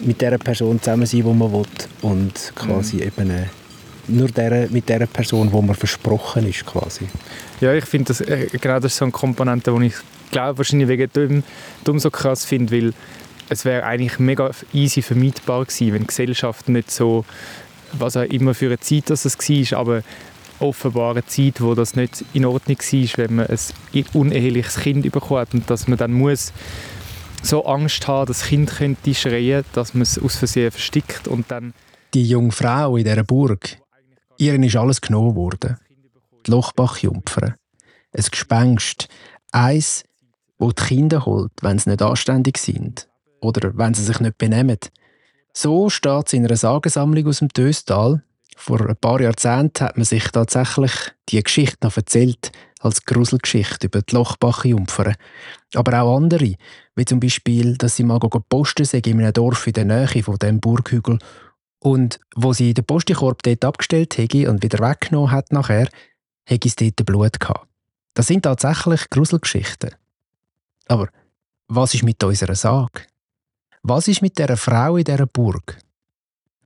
mit 0.00 0.20
der 0.20 0.38
Person 0.38 0.80
zusammen 0.80 1.06
sein, 1.06 1.24
wo 1.24 1.32
man 1.32 1.52
will 1.52 1.66
und 2.02 2.52
quasi 2.54 2.96
mhm. 2.96 3.02
eben 3.02 3.30
äh, 3.30 3.46
nur 4.08 4.28
der, 4.28 4.68
mit 4.70 4.88
der 4.88 5.06
Person, 5.06 5.50
wo 5.52 5.62
man 5.62 5.74
versprochen 5.74 6.48
ist 6.48 6.66
quasi. 6.66 7.06
Ja, 7.60 7.72
ich 7.72 7.84
finde 7.84 8.08
das 8.08 8.20
äh, 8.20 8.48
genau 8.60 8.80
das 8.80 8.92
ist 8.92 8.98
so 8.98 9.04
eine 9.04 9.12
Komponente, 9.12 9.74
die 9.78 9.86
ich 9.86 9.94
glaube 10.30 10.58
wahrscheinlich 10.58 10.88
wegen 10.88 11.10
dem, 11.12 11.42
dem 11.86 11.98
so 11.98 12.10
krass 12.10 12.44
finde, 12.44 12.72
weil 12.76 12.92
es 13.52 13.64
wäre 13.64 13.84
eigentlich 13.84 14.18
mega 14.18 14.50
easy 14.72 15.02
vermeidbar 15.02 15.64
gewesen, 15.64 15.92
wenn 15.94 16.02
die 16.02 16.06
Gesellschaft 16.08 16.68
nicht 16.68 16.90
so 16.90 17.24
was 17.92 18.16
auch 18.16 18.22
immer 18.22 18.54
für 18.54 18.66
eine 18.66 18.80
Zeit 18.80 19.10
das 19.10 19.24
war, 19.24 19.78
aber 19.78 20.02
offenbar 20.60 21.12
eine 21.12 21.26
Zeit, 21.26 21.60
wo 21.60 21.74
das 21.74 21.96
nicht 21.96 22.24
in 22.32 22.44
Ordnung 22.44 22.78
war, 22.78 23.18
wenn 23.18 23.34
man 23.34 23.46
ein 23.46 24.04
uneheliches 24.12 24.76
Kind 24.76 25.10
bekommt 25.10 25.54
und 25.54 25.68
dass 25.68 25.88
man 25.88 25.98
dann 25.98 26.12
muss 26.12 26.52
so 27.42 27.64
Angst 27.64 28.06
haben, 28.06 28.26
das 28.26 28.44
Kind 28.44 28.70
könnte 28.70 29.14
schreien, 29.14 29.64
dass 29.72 29.94
man 29.94 30.02
es 30.02 30.18
aus 30.18 30.36
Versehen 30.36 30.70
verstickt 30.70 31.26
und 31.26 31.50
dann... 31.50 31.74
Die 32.14 32.24
junge 32.24 32.52
Frau 32.52 32.96
in 32.96 33.04
dieser 33.04 33.24
Burg, 33.24 33.78
ihren 34.38 34.62
ist 34.62 34.76
alles 34.76 35.00
genommen 35.00 35.34
worden. 35.34 35.78
Die 36.46 36.50
Lochbachjumpfer. 36.50 37.56
Ein 38.14 38.24
Gespenst. 38.30 39.08
Eins, 39.50 40.04
wo 40.58 40.70
die 40.70 40.82
Kinder 40.82 41.26
holt, 41.26 41.52
wenn 41.62 41.78
sie 41.78 41.90
nicht 41.90 42.02
anständig 42.02 42.58
sind. 42.58 43.08
Oder 43.42 43.76
wenn 43.76 43.92
sie 43.92 44.04
sich 44.04 44.20
nicht 44.20 44.38
benehmen. 44.38 44.78
So 45.52 45.90
steht 45.90 46.28
es 46.28 46.32
in 46.32 46.46
einer 46.46 46.56
Sagensammlung 46.56 47.26
aus 47.26 47.40
dem 47.40 47.48
Döstal. 47.48 48.22
Vor 48.56 48.80
ein 48.88 48.96
paar 48.96 49.20
Jahrzehnten 49.20 49.84
hat 49.84 49.96
man 49.96 50.04
sich 50.04 50.24
tatsächlich 50.30 50.92
die 51.28 51.42
Geschichte 51.42 51.78
noch 51.82 51.96
erzählt, 51.96 52.52
als 52.80 53.04
Gruselgeschichte 53.04 53.86
über 53.86 54.02
die 54.02 54.14
Lochbach-Jumpfer. 54.14 55.14
Aber 55.74 56.02
auch 56.02 56.16
andere, 56.16 56.54
wie 56.94 57.04
zum 57.04 57.20
Beispiel, 57.20 57.76
dass 57.76 57.96
sie 57.96 58.04
mal 58.04 58.18
posten 58.18 58.84
sind 58.84 59.06
in 59.06 59.20
einem 59.20 59.32
Dorf 59.32 59.66
in 59.66 59.72
der 59.72 59.84
Nähe 59.84 60.22
von 60.22 60.38
dem 60.38 60.60
Burghügel 60.60 61.18
und 61.80 62.20
wo 62.36 62.52
sie 62.52 62.74
den 62.74 62.84
Postikorb 62.84 63.42
dort 63.42 63.64
abgestellt 63.64 64.16
hätte 64.16 64.48
und 64.48 64.62
wieder 64.62 64.78
weggenommen 64.78 65.32
hat 65.32 65.52
nachher, 65.52 65.88
hätte 66.44 66.68
es 66.68 66.76
dort 66.76 67.04
Blut 67.04 67.40
gehabt. 67.40 67.66
Das 68.14 68.28
sind 68.28 68.42
tatsächlich 68.42 69.10
Gruselgeschichten. 69.10 69.90
Aber 70.86 71.08
was 71.68 71.94
ist 71.94 72.04
mit 72.04 72.22
unserer 72.22 72.54
Sage? 72.54 73.02
Was 73.84 74.06
ist 74.06 74.22
mit 74.22 74.38
der 74.38 74.56
Frau 74.56 74.96
in 74.96 75.02
dieser 75.02 75.26
Burg? 75.26 75.76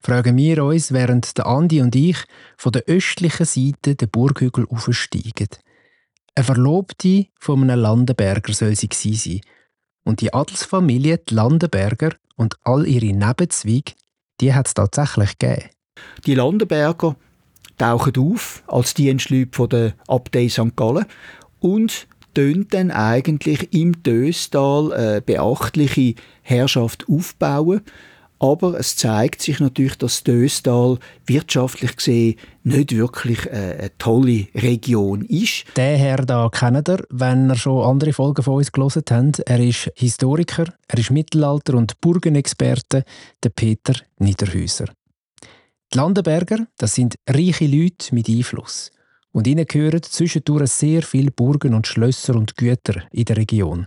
Fragen 0.01 0.37
wir 0.37 0.63
uns, 0.63 0.93
während 0.93 1.39
der 1.39 1.47
Andi 1.47 1.81
und 1.81 1.97
ich 1.97 2.19
von 2.59 2.73
der 2.73 2.85
östlichen 2.87 3.47
Seite 3.47 3.95
der 3.95 4.07
Burghügel 4.07 4.67
aufsteigen. 4.69 5.49
Eine 6.35 6.45
Verlobte 6.45 7.29
von 7.41 7.63
einem 7.63 7.81
Landenberger 7.81 8.53
soll 8.53 8.77
sie 8.77 8.91
sein. 8.93 9.41
Und 10.05 10.21
die 10.21 10.35
Adelsfamilie, 10.35 11.17
die 11.17 11.35
Landenberger 11.35 12.11
und 12.37 12.57
all 12.65 12.87
ihre 12.87 13.17
Nebenzweige, 13.17 13.95
die 14.43 14.53
hat 14.53 14.67
es 14.67 14.75
tatsächlich 14.75 15.39
gegeben. 15.39 15.71
Die 16.27 16.35
Landenberger 16.35 17.17
tauchen 17.79 18.19
auf 18.19 18.63
als 18.67 18.93
Dienstleute 18.93 19.69
der 19.69 19.95
Abtei 20.07 20.51
St. 20.51 20.77
Gallen 20.77 21.07
und 21.61 22.09
tönt 22.37 22.75
dann 22.75 22.91
eigentlich 22.91 23.73
im 23.73 24.03
Döstal 24.03 24.93
eine 24.93 25.23
beachtliche 25.23 26.17
Herrschaft 26.43 27.07
aufbauen. 27.09 27.81
Aber 28.39 28.79
es 28.79 28.95
zeigt 28.95 29.41
sich 29.41 29.59
natürlich, 29.59 29.97
dass 29.97 30.23
Döstal 30.23 30.99
wirtschaftlich 31.27 31.97
gesehen 31.97 32.35
nicht 32.63 32.95
wirklich 32.95 33.51
eine, 33.51 33.91
tolle 33.97 34.49
Region 34.55 35.23
ist. 35.25 35.65
Der 35.77 35.97
Herr 35.97 36.19
da 36.19 36.51
kennt 36.51 36.91
ihr, 36.91 37.03
wenn 37.09 37.49
ihr 37.49 37.57
schon 37.57 37.83
andere 37.83 38.13
Folgen 38.13 38.43
von 38.43 38.57
uns 38.57 38.71
gelesen 38.71 39.03
habt. 39.09 39.41
Er 39.41 39.59
ist 39.59 39.91
Historiker, 39.95 40.67
er 40.89 40.99
ist 40.99 41.11
Mittelalter- 41.11 41.79
und 41.79 41.99
Burgenexperte, 42.03 43.05
der 43.43 43.49
Peter 43.49 43.95
Niederhäuser. 44.19 44.91
Die 45.95 45.97
Landenberger, 45.97 46.67
das 46.77 46.97
sind 46.97 47.15
reiche 47.27 47.67
Leute 47.67 48.15
mit 48.15 48.29
Einfluss. 48.29 48.91
Und 49.37 49.47
ihnen 49.47 49.67
gehören 49.67 50.03
zwischendurch 50.03 50.71
sehr 50.71 51.03
viele 51.03 51.31
Burgen 51.31 51.75
und 51.75 51.87
Schlösser 51.87 52.37
und 52.37 52.57
Güter 52.57 53.03
in 53.11 53.27
der 53.27 53.37
Region. 53.37 53.87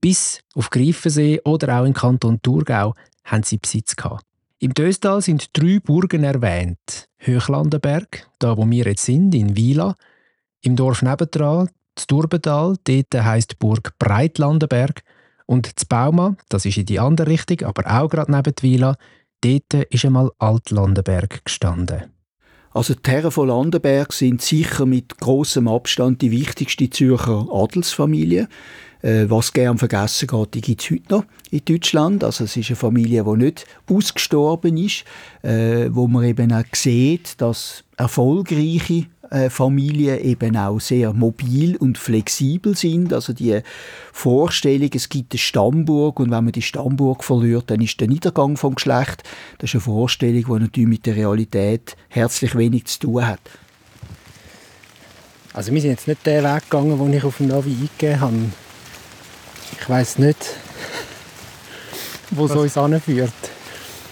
Bis 0.00 0.44
auf 0.54 0.70
Greifensee 0.70 1.40
oder 1.44 1.80
auch 1.80 1.84
im 1.84 1.92
Kanton 1.92 2.40
Thurgau 2.40 2.94
haben 3.24 3.42
sie 3.42 3.58
Besitz 3.58 3.96
gehabt. 3.96 4.24
Im 4.60 4.72
Döstal 4.72 5.22
sind 5.22 5.50
drei 5.58 5.80
Burgen 5.80 6.22
erwähnt. 6.22 7.08
Höchlandenberg, 7.18 8.28
da 8.38 8.56
wo 8.56 8.64
wir 8.70 8.84
jetzt 8.84 9.04
sind, 9.04 9.34
in 9.34 9.56
Wila. 9.56 9.96
Im 10.60 10.76
Dorf 10.76 11.02
nebendran, 11.02 11.68
das 11.96 12.06
Durbental, 12.06 12.76
dort 12.84 13.12
heisst 13.12 13.50
die 13.50 13.56
Burg 13.58 13.98
Breitlandenberg. 13.98 15.02
Und 15.46 15.76
das 15.76 15.84
Bauma, 15.84 16.36
das 16.48 16.64
ist 16.64 16.76
in 16.76 16.86
die 16.86 17.00
andere 17.00 17.26
Richtung, 17.26 17.66
aber 17.66 17.90
auch 17.90 18.08
gerade 18.08 18.30
neben 18.30 18.54
Wila, 18.60 18.96
dort 19.40 19.74
ist 19.90 20.04
einmal 20.04 20.30
Altlandenberg 20.38 21.44
gestanden. 21.44 22.19
Also 22.72 22.94
die 22.94 23.10
Herren 23.10 23.32
von 23.32 23.48
Landenberg 23.48 24.12
sind 24.12 24.42
sicher 24.42 24.86
mit 24.86 25.18
großem 25.18 25.66
Abstand 25.66 26.22
die 26.22 26.30
wichtigste 26.30 26.88
Zürcher 26.88 27.48
Adelsfamilie. 27.50 28.48
Äh, 29.02 29.30
was 29.30 29.52
gern 29.52 29.78
vergessen 29.78 30.28
geht, 30.28 30.54
die 30.54 30.60
gibt 30.60 30.82
es 30.82 30.90
heute 30.90 31.02
noch 31.08 31.24
in 31.50 31.64
Deutschland. 31.64 32.22
Also 32.22 32.44
es 32.44 32.56
ist 32.56 32.68
eine 32.68 32.76
Familie, 32.76 33.24
die 33.24 33.36
nicht 33.44 33.66
ausgestorben 33.88 34.76
ist, 34.76 35.04
äh, 35.42 35.88
wo 35.90 36.06
man 36.06 36.24
eben 36.24 36.52
auch 36.52 36.64
sieht, 36.74 37.40
dass 37.40 37.82
erfolgreiche 37.96 39.06
äh, 39.30 39.48
Familien 39.48 40.20
eben 40.20 40.56
auch 40.56 40.80
sehr 40.80 41.12
mobil 41.12 41.76
und 41.76 41.96
flexibel 41.96 42.76
sind. 42.76 43.12
Also 43.12 43.32
die 43.32 43.60
Vorstellung, 44.12 44.90
es 44.92 45.08
gibt 45.08 45.32
eine 45.32 45.38
Stammburg 45.38 46.20
und 46.20 46.30
wenn 46.30 46.44
man 46.44 46.52
die 46.52 46.62
Stammburg 46.62 47.24
verliert, 47.24 47.70
dann 47.70 47.80
ist 47.80 48.00
der 48.00 48.08
Niedergang 48.08 48.56
vom 48.56 48.74
Geschlecht. 48.74 49.22
Das 49.58 49.70
ist 49.70 49.76
eine 49.76 49.80
Vorstellung, 49.82 50.44
die 50.44 50.62
natürlich 50.64 50.88
mit 50.88 51.06
der 51.06 51.16
Realität 51.16 51.96
herzlich 52.08 52.54
wenig 52.54 52.86
zu 52.86 52.98
tun 52.98 53.26
hat. 53.26 53.40
Also 55.52 55.72
wir 55.72 55.80
sind 55.80 55.90
jetzt 55.90 56.06
nicht 56.06 56.26
den 56.26 56.44
Weg 56.44 56.64
gegangen, 56.68 56.98
den 56.98 57.12
ich 57.14 57.24
auf 57.24 57.38
dem 57.38 57.48
Navi 57.48 57.70
eingegeben 57.70 58.20
habe. 58.20 58.36
Ich 59.78 59.88
weiß 59.88 60.18
nicht, 60.18 60.38
wo 62.30 62.46
es 62.46 62.52
uns 62.52 62.76
anführt. 62.76 63.32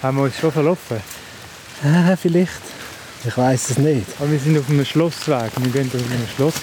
Haben 0.03 0.17
wir 0.19 0.25
uns 0.25 0.39
schon 0.39 0.53
verlaufen? 0.53 0.99
Äh, 1.83 2.17
vielleicht. 2.17 2.53
Ich 3.25 3.37
weiß 3.37 3.71
es 3.71 3.79
nicht. 3.79 4.07
Aber 4.19 4.31
wir 4.31 4.39
sind 4.39 4.59
auf 4.59 4.69
einem 4.71 4.85
Schlossweg. 4.85 5.51
Wir 5.57 5.71
gehen 5.73 5.91
auf 5.93 6.11
einem 6.11 6.29
Schloss. 6.37 6.55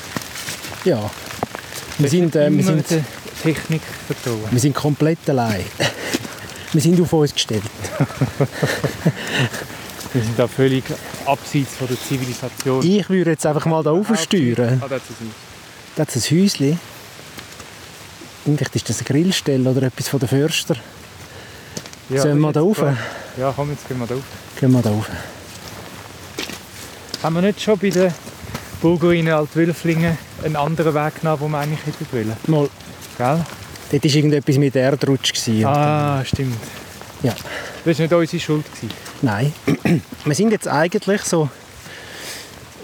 Ja. 0.85 1.09
Wir 1.97 2.09
sind, 2.09 2.35
äh, 2.35 2.51
wir 2.51 2.63
sind 2.63 2.85
Technik 3.41 3.81
vertrauen. 4.07 4.47
Wir 4.51 4.59
sind 4.59 4.75
komplett 4.75 5.29
allein. 5.29 5.65
wir 6.73 6.81
sind 6.81 6.99
auf 7.01 7.11
uns 7.13 7.33
gestellt. 7.33 7.63
wir 10.13 10.21
sind 10.23 10.39
da 10.39 10.47
völlig 10.47 10.83
abseits 11.25 11.75
von 11.75 11.87
der 11.87 11.99
Zivilisation. 11.99 12.85
Ich 12.85 13.09
würde 13.09 13.31
jetzt 13.31 13.45
einfach 13.45 13.65
mal 13.65 13.83
da 13.83 13.91
aufsteuern. 13.91 14.81
Ah, 14.83 14.87
das 15.95 16.15
ist 16.15 16.31
ein 16.31 16.41
Häuschen. 16.41 16.79
Vielleicht 18.45 18.75
ist 18.75 18.89
das 18.89 18.99
eine 18.99 19.07
Grillstelle 19.07 19.67
oder 19.69 19.83
etwas 19.83 20.07
von 20.07 20.19
den 20.19 20.29
Förster. 20.29 20.75
Ja, 22.09 22.21
Sollen 22.21 22.39
wir 22.39 22.53
da 22.53 22.61
rauf? 22.61 22.83
Ja, 23.37 23.51
komm, 23.55 23.71
jetzt 23.71 23.87
gehen 23.87 23.97
wir 23.97 24.05
da 24.05 24.13
rauf. 24.13 24.23
Gehen 24.59 24.71
wir 24.71 24.81
da 24.81 24.89
rauf. 24.91 25.09
Haben 27.23 27.35
wir 27.35 27.41
nicht 27.41 27.59
schon 27.59 27.79
bei 27.79 27.89
den 27.89 28.13
Burgruinen 28.81 29.33
Altwülflingen 29.33 30.17
einen 30.43 30.55
anderen 30.55 30.93
Weg 30.93 31.21
genommen, 31.21 31.41
den 31.41 31.51
wir 31.51 31.57
eigentlich 31.57 31.85
hätten 31.87 32.07
wollen? 32.11 32.37
Mal. 32.45 32.69
Gell? 33.17 33.45
Dort 33.91 34.03
war 34.03 34.11
irgendetwas 34.11 34.57
mit 34.57 34.75
Erdrutsch. 34.75 35.33
Ah, 35.63 36.23
stimmt. 36.23 36.57
Ja. 37.23 37.33
Das 37.83 37.97
war 37.97 38.03
nicht 38.03 38.13
unsere 38.13 38.39
Schuld. 38.39 38.65
Gewesen. 38.71 38.93
Nein. 39.23 39.53
wir 40.25 40.35
sind 40.35 40.51
jetzt 40.51 40.67
eigentlich 40.67 41.21
so 41.21 41.49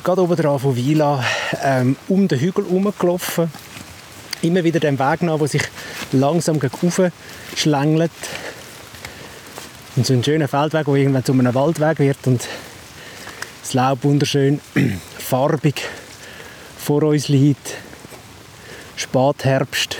gerade 0.03 0.21
oben 0.23 0.35
dran 0.35 0.57
von 0.57 0.75
Wila 0.75 1.23
ähm, 1.63 1.95
um 2.07 2.27
den 2.27 2.39
Hügel 2.39 2.65
herumgelaufen. 2.65 3.51
Immer 4.41 4.63
wieder 4.63 4.79
den 4.79 4.97
Weg 4.97 5.21
nach, 5.21 5.37
der 5.37 5.47
sich 5.47 5.63
langsam 6.11 6.59
gegen 6.59 7.11
schlängelt. 7.55 8.11
Und 9.95 10.05
so 10.05 10.13
ein 10.13 10.23
schöner 10.23 10.47
Feldweg, 10.47 10.85
der 10.85 10.95
irgendwann 10.95 11.25
zu 11.25 11.33
einem 11.33 11.53
Waldweg 11.53 11.99
wird 11.99 12.25
und 12.25 12.47
das 13.61 13.73
Laub 13.73 14.03
wunderschön 14.03 14.59
farbig 15.17 15.81
vor 16.77 17.03
uns 17.03 17.27
liegt. 17.27 17.75
Spätherbst. 18.95 19.97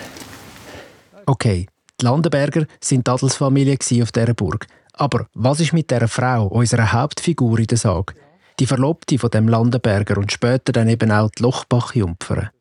Okay, 1.25 1.67
die 1.99 2.05
Landenberger 2.05 2.65
sind 2.79 3.07
die 3.07 3.11
Adelsfamilie 3.11 3.77
auf 4.01 4.11
dieser 4.11 4.33
Burg. 4.33 4.67
Aber 4.93 5.27
was 5.33 5.59
ist 5.59 5.73
mit 5.73 5.89
dieser 5.89 6.07
Frau, 6.07 6.47
unserer 6.47 6.91
Hauptfigur 6.91 7.59
in 7.59 7.67
der 7.67 7.77
Sage? 7.77 8.13
Die 8.59 8.65
Verlobte 8.65 9.17
von 9.17 9.29
dem 9.29 9.47
Landenberger 9.47 10.17
und 10.17 10.31
später 10.31 10.71
dann 10.71 10.89
eben 10.89 11.11
auch 11.11 11.29
die 11.31 11.43
Lochbach-Jumpfer. 11.43 12.51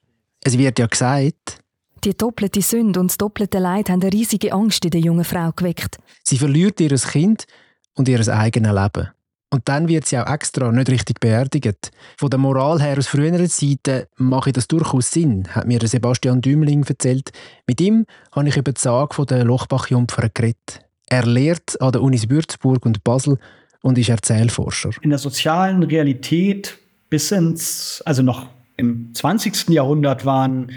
Es 0.43 0.57
wird 0.57 0.79
ja 0.79 0.87
gesagt, 0.87 1.59
die 2.05 2.17
doppelte 2.17 2.63
Sünde 2.63 3.01
und 3.01 3.11
das 3.11 3.19
doppelte 3.19 3.59
Leid 3.59 3.91
haben 3.91 4.03
eine 4.03 4.13
riesige 4.13 4.53
Angst 4.53 4.85
in 4.85 4.91
der 4.91 5.01
jungen 5.01 5.25
Frau 5.25 5.51
geweckt. 5.53 5.99
Sie 6.25 6.39
verliert 6.39 6.81
ihr 6.81 6.91
Kind 6.91 7.47
und 7.95 8.09
ihr 8.09 8.27
eigenes 8.29 8.73
Leben. 8.73 9.09
Und 9.53 9.69
dann 9.69 9.89
wird 9.89 10.07
sie 10.07 10.17
auch 10.17 10.33
extra 10.33 10.71
nicht 10.71 10.91
richtig 10.91 11.19
beerdigt. 11.19 11.91
Von 12.17 12.31
der 12.31 12.39
Moral 12.39 12.81
her 12.81 12.97
aus 12.97 13.09
früheren 13.09 13.49
Zeiten 13.49 14.07
mache 14.17 14.53
das 14.53 14.69
durchaus 14.69 15.11
Sinn, 15.11 15.49
hat 15.51 15.67
mir 15.67 15.81
Sebastian 15.85 16.41
Dümling 16.41 16.85
erzählt. 16.85 17.33
Mit 17.67 17.81
ihm 17.81 18.07
habe 18.31 18.49
ich 18.49 18.57
über 18.57 18.73
die 18.73 18.81
Sage 18.81 19.27
der 19.27 19.45
Lochbach-Jumpfer 19.45 20.29
geredet. 20.33 20.85
Er 21.09 21.27
lehrt 21.27 21.81
an 21.81 21.91
der 21.91 22.03
Unis 22.03 22.31
Würzburg 22.31 22.87
und 22.87 23.03
Basel 23.03 23.39
und 23.83 23.99
ist 23.99 24.09
Erzählforscher. 24.09 24.91
In 25.03 25.11
der 25.11 25.19
sozialen 25.19 25.83
Realität 25.83 26.79
bis 27.09 27.33
ins, 27.33 28.01
also 28.07 28.23
noch 28.23 28.47
im 28.77 29.13
20. 29.13 29.71
Jahrhundert 29.71 30.25
waren 30.25 30.71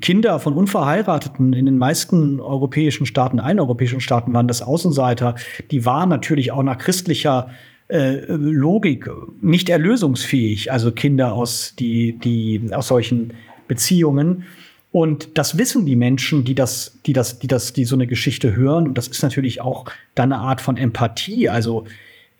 Kinder 0.00 0.38
von 0.40 0.54
Unverheirateten 0.54 1.52
in 1.52 1.66
den 1.66 1.78
meisten 1.78 2.40
europäischen 2.40 3.06
Staaten, 3.06 3.40
allen 3.40 3.60
europäischen 3.60 4.00
Staaten 4.00 4.32
waren 4.32 4.48
das 4.48 4.62
Außenseiter, 4.62 5.34
die 5.70 5.84
waren 5.84 6.08
natürlich 6.08 6.52
auch 6.52 6.62
nach 6.62 6.78
christlicher 6.78 7.50
äh, 7.88 8.24
Logik 8.28 9.10
nicht 9.42 9.68
erlösungsfähig, 9.68 10.72
also 10.72 10.90
Kinder 10.90 11.34
aus, 11.34 11.74
die, 11.78 12.18
die, 12.18 12.70
aus 12.72 12.88
solchen 12.88 13.34
Beziehungen. 13.68 14.44
Und 14.90 15.36
das 15.36 15.58
wissen 15.58 15.84
die 15.84 15.96
Menschen, 15.96 16.44
die 16.44 16.54
das, 16.54 16.98
die 17.04 17.12
das, 17.12 17.40
die 17.40 17.48
das, 17.48 17.72
die 17.72 17.84
so 17.84 17.96
eine 17.96 18.06
Geschichte 18.06 18.56
hören. 18.56 18.86
Und 18.88 18.96
das 18.96 19.08
ist 19.08 19.22
natürlich 19.22 19.60
auch 19.60 19.86
dann 20.14 20.32
eine 20.32 20.40
Art 20.40 20.60
von 20.60 20.76
Empathie. 20.76 21.48
Also 21.48 21.84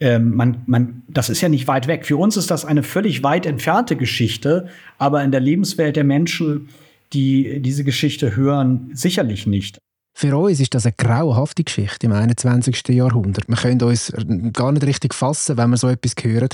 ähm, 0.00 0.34
man, 0.34 0.62
man, 0.66 1.02
das 1.08 1.30
ist 1.30 1.40
ja 1.40 1.48
nicht 1.48 1.66
weit 1.66 1.88
weg. 1.88 2.06
Für 2.06 2.16
uns 2.16 2.36
ist 2.36 2.50
das 2.50 2.64
eine 2.64 2.82
völlig 2.82 3.22
weit 3.22 3.44
entfernte 3.44 3.96
Geschichte, 3.96 4.68
aber 4.98 5.22
in 5.24 5.30
der 5.30 5.40
Lebenswelt 5.40 5.96
der 5.96 6.04
Menschen, 6.04 6.68
die 7.12 7.61
diese 7.61 7.84
Geschichte 7.84 8.37
hören, 8.37 8.90
sicherlich 8.94 9.46
nicht. 9.46 9.78
Für 10.16 10.37
uns 10.37 10.61
ist 10.61 10.75
das 10.75 10.87
eine 10.87 10.94
grauenhafte 10.96 11.64
Geschichte 11.64 12.06
im 12.06 12.12
21. 12.12 12.88
Jahrhundert. 12.88 13.49
Wir 13.49 13.56
können 13.56 13.82
uns 13.82 14.12
gar 14.52 14.70
nicht 14.70 14.87
richtig 14.87 15.12
fassen, 15.12 15.56
wenn 15.56 15.70
wir 15.70 15.76
so 15.76 15.88
etwas 15.88 16.14
hören. 16.23 16.50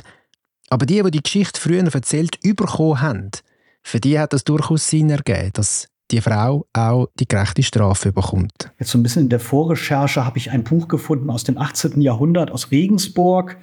Aber 0.71 0.87
die, 0.87 1.03
die 1.03 1.11
die 1.11 1.23
Geschichte 1.23 1.61
früher 1.61 1.85
erzählt 1.85 2.41
bekommen 2.41 3.01
haben, 3.03 3.31
für 3.83 4.01
die 4.01 4.19
hat 4.19 4.33
das 4.33 4.45
durchaus 4.45 4.89
Sinn 4.89 5.11
ergeben, 5.11 5.51
dass 5.53 5.89
die 6.11 6.21
Frau 6.21 6.67
auch 6.73 7.09
die 7.19 7.29
gerechte 7.29 7.63
Strafe 7.63 8.13
bekommt. 8.13 8.71
Jetzt 8.79 8.91
so 8.91 8.99
ein 8.99 9.03
bisschen 9.03 9.25
in 9.25 9.29
der 9.29 9.41
Vorrecherche 9.41 10.25
habe 10.25 10.39
ich 10.39 10.51
ein 10.51 10.65
Buch 10.65 10.89
gefunden 10.89 11.31
aus 11.31 11.45
dem 11.45 11.59
18. 11.59 12.01
Jahrhundert 12.01 12.51
aus 12.51 12.71
Regensburg. 12.71 13.59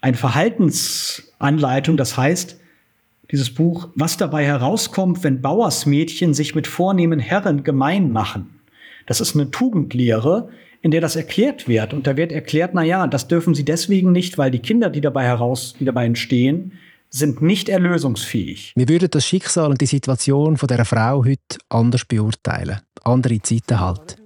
Eine 0.00 0.16
Verhaltensanleitung, 0.16 1.96
das 1.96 2.16
heißt, 2.16 2.56
dieses 3.30 3.52
Buch, 3.52 3.88
was 3.94 4.16
dabei 4.16 4.44
herauskommt, 4.44 5.22
wenn 5.22 5.40
Bauersmädchen 5.40 6.34
sich 6.34 6.54
mit 6.54 6.66
vornehmen 6.66 7.18
Herren 7.18 7.64
gemein 7.64 8.12
machen. 8.12 8.60
Das 9.06 9.20
ist 9.20 9.34
eine 9.34 9.50
Tugendlehre, 9.50 10.48
in 10.82 10.90
der 10.90 11.00
das 11.00 11.16
erklärt 11.16 11.68
wird. 11.68 11.92
Und 11.92 12.06
da 12.06 12.16
wird 12.16 12.32
erklärt, 12.32 12.72
na 12.74 12.82
ja, 12.82 13.06
das 13.06 13.28
dürfen 13.28 13.54
sie 13.54 13.64
deswegen 13.64 14.12
nicht, 14.12 14.38
weil 14.38 14.50
die 14.50 14.60
Kinder, 14.60 14.90
die 14.90 15.00
dabei 15.00 15.24
heraus, 15.24 15.74
die 15.78 15.84
dabei 15.84 16.06
entstehen, 16.06 16.72
sind 17.10 17.42
nicht 17.42 17.68
erlösungsfähig. 17.68 18.72
Wir 18.76 18.88
würden 18.88 19.10
das 19.10 19.26
Schicksal 19.26 19.70
und 19.70 19.80
die 19.80 19.86
Situation 19.86 20.56
von 20.56 20.68
der 20.68 20.84
Frau 20.84 21.24
heute 21.24 21.58
anders 21.68 22.04
beurteilen. 22.04 22.80
Andere 23.02 23.40
Zeiten 23.42 23.80
halt. 23.80 24.16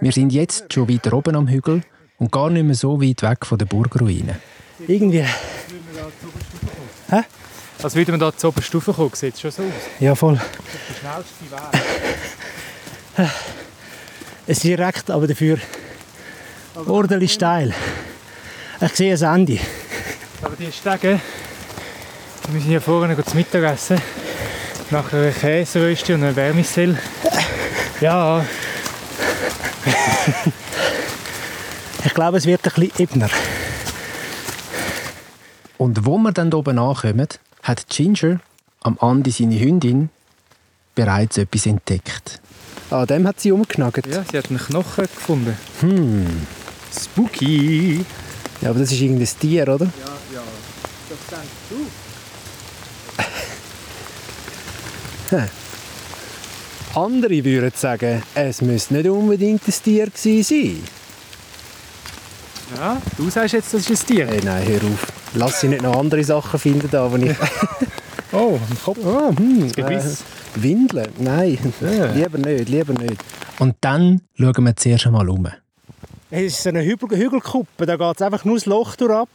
Wir 0.00 0.12
sind 0.12 0.32
jetzt 0.32 0.72
schon 0.72 0.88
weiter 0.88 1.12
oben 1.12 1.36
am 1.36 1.48
Hügel 1.48 1.82
und 2.18 2.32
gar 2.32 2.50
nicht 2.50 2.64
mehr 2.64 2.74
so 2.74 3.00
weit 3.00 3.22
weg 3.22 3.44
von 3.44 3.58
der 3.58 3.66
Burgruine. 3.66 4.40
Irgendwie. 4.88 5.24
Hä? 7.10 7.20
Als 7.84 7.94
würde 7.96 8.12
man 8.12 8.20
da 8.20 8.34
zur 8.34 8.48
Oberstufe 8.48 8.94
kommen, 8.94 9.10
sieht 9.12 9.34
es 9.34 9.42
schon 9.42 9.50
so 9.50 9.62
aus. 9.62 9.68
Ja, 10.00 10.14
voll. 10.14 10.36
Das 10.36 10.46
ist 10.46 10.54
der 10.88 10.94
schnellste 10.94 11.34
Weg. 13.18 13.30
Es 14.46 14.58
ist 14.58 14.64
direkt, 14.64 15.10
aber 15.10 15.26
dafür 15.26 15.58
ordentlich 16.86 17.32
steil. 17.34 17.74
Ich 18.80 18.92
sehe 18.92 19.12
das 19.12 19.20
Ende. 19.22 19.58
Aber 20.42 20.56
die 20.56 20.72
Stege, 20.72 21.20
wir 22.48 22.60
sind 22.60 22.72
ja 22.72 22.80
vorhin 22.80 23.22
zum 23.22 23.36
Mittagessen. 23.36 24.00
Nach 24.90 25.12
einer 25.12 25.30
Käseröste 25.30 26.14
und 26.14 26.24
einer 26.24 26.36
Wärmesell. 26.36 26.98
Ja. 28.00 28.46
ich 32.04 32.14
glaube, 32.14 32.38
es 32.38 32.46
wird 32.46 32.66
ein 32.66 32.72
bisschen 32.72 32.92
ebner. 32.98 33.28
Und 35.76 36.06
wo 36.06 36.18
wir 36.18 36.30
dann 36.32 36.54
oben 36.54 36.78
ankommen, 36.78 37.28
hat 37.64 37.88
Ginger 37.88 38.38
am 38.82 38.98
Andi 39.00 39.30
seine 39.30 39.58
Hündin 39.58 40.10
bereits 40.94 41.38
etwas 41.38 41.64
entdeckt. 41.66 42.40
Ah, 42.90 43.06
dem 43.06 43.26
hat 43.26 43.40
sie 43.40 43.50
umgenagelt. 43.50 44.06
Ja, 44.06 44.24
sie 44.30 44.38
hat 44.38 44.50
einen 44.50 44.58
Knochen 44.58 45.04
gefunden. 45.04 45.56
Hm. 45.80 46.46
Spooky. 46.96 48.04
Ja, 48.60 48.70
aber 48.70 48.78
das 48.78 48.92
ist 48.92 49.00
irgendein 49.00 49.26
Tier, 49.40 49.62
oder? 49.62 49.86
Ja, 49.86 49.90
ja. 50.32 50.42
Das 51.08 51.18
denkst 51.30 51.48
du. 51.70 51.76
Andere 56.94 57.44
würden 57.44 57.72
sagen, 57.74 58.22
es 58.34 58.62
müsste 58.62 58.94
nicht 58.94 59.08
unbedingt 59.08 59.66
ein 59.66 59.74
Tier 59.82 60.08
sein. 60.14 60.80
Ja, 62.76 63.02
du 63.16 63.30
sagst 63.30 63.54
jetzt, 63.54 63.74
das 63.74 63.88
ist 63.88 64.02
ein 64.02 64.06
Tier. 64.06 64.26
Hey, 64.26 64.40
nein, 64.44 64.64
hör 64.66 64.84
auf. 64.84 65.23
Lass 65.34 65.60
sie 65.60 65.68
nicht 65.68 65.82
noch 65.82 65.96
andere 65.96 66.22
Sachen 66.22 66.58
finden, 66.60 66.88
da, 66.90 67.10
wo 67.10 67.16
ich... 67.16 67.36
oh, 68.32 68.58
am 68.70 68.78
Kopf. 68.84 68.98
Oh, 69.04 69.36
hm. 69.36 69.70
Äh, 69.76 70.00
Windeln? 70.54 71.08
Nein, 71.18 71.58
ja. 71.80 72.12
lieber 72.12 72.38
nicht, 72.38 72.68
lieber 72.68 72.92
nicht. 72.92 73.16
Und 73.58 73.76
dann 73.80 74.20
schauen 74.34 74.64
wir 74.64 74.76
zuerst 74.76 75.06
einmal 75.06 75.28
um. 75.28 75.48
Es 76.30 76.42
ist 76.42 76.62
so 76.62 76.68
eine 76.68 76.84
Hügel 76.84 77.18
Hügelkuppe, 77.18 77.86
da 77.86 77.96
geht 77.96 78.16
es 78.16 78.22
einfach 78.22 78.44
nur 78.44 78.56
das 78.56 78.66
Loch 78.66 78.96
ab. 79.10 79.28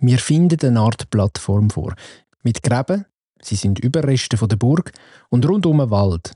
Wir 0.00 0.18
finden 0.18 0.58
eine 0.66 0.80
Art 0.80 1.08
Plattform 1.10 1.70
vor. 1.70 1.94
Mit 2.42 2.62
Gräben, 2.62 3.06
sie 3.40 3.56
sind 3.56 3.78
Überreste 3.78 4.36
von 4.36 4.48
der 4.48 4.56
Burg, 4.56 4.92
und 5.30 5.48
rundum 5.48 5.80
ein 5.80 5.90
Wald. 5.90 6.32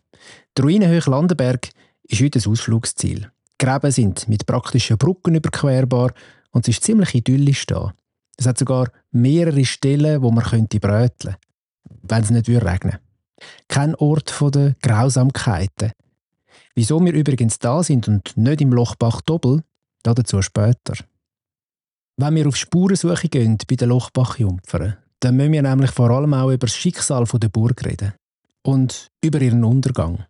Der 0.57 0.65
Ruinenhöhe 0.65 1.03
Landenberg 1.07 1.69
ist 2.05 2.23
heute 2.23 2.39
ein 2.39 2.51
Ausflugsziel. 2.51 3.31
Die 3.53 3.67
Gräben 3.67 3.91
sind 3.91 4.29
mit 4.29 4.47
praktischen 4.47 4.97
Brücken 4.97 5.35
überquerbar 5.35 6.13
und 6.51 6.67
es 6.67 6.77
ist 6.77 6.85
ziemlich 6.85 7.15
idyllisch 7.15 7.67
da. 7.67 7.93
Es 8.41 8.47
hat 8.47 8.59
sogar 8.59 8.89
mehrere 9.11 9.67
Stellen, 9.67 10.23
wo 10.23 10.31
man 10.31 10.43
könnte 10.43 10.81
bröteln, 10.81 11.37
wenn 12.03 12.23
es 12.23 12.31
nicht 12.31 12.49
regnen 12.49 12.65
würde. 12.65 13.01
Kein 13.69 13.95
Ort 13.97 14.35
der 14.55 14.77
Grausamkeiten. 14.83 15.93
Wieso 16.75 17.05
wir 17.05 17.13
übrigens 17.13 17.59
da 17.59 17.83
sind 17.83 18.09
und 18.09 18.35
nicht 18.39 18.63
im 18.63 18.73
Lochbach 18.73 19.21
Doppel, 19.21 19.63
dazu 20.03 20.41
später. 20.41 20.95
Wenn 22.17 22.35
wir 22.35 22.49
auf 22.49 22.57
Spurensuche 22.57 23.29
gehen 23.29 23.59
bei 23.69 23.77
den 23.77 23.91
Lochbach-Jumpfern, 23.91 24.97
dann 25.21 25.37
müssen 25.37 25.53
wir 25.53 25.63
nämlich 25.63 25.91
vor 25.91 26.09
allem 26.09 26.33
auch 26.33 26.51
über 26.51 26.67
das 26.67 26.77
Schicksal 26.77 27.25
der 27.25 27.49
Burg 27.51 27.85
reden. 27.85 28.15
Und 28.63 29.09
über 29.23 29.41
ihren 29.43 29.65
Untergang. 29.65 30.25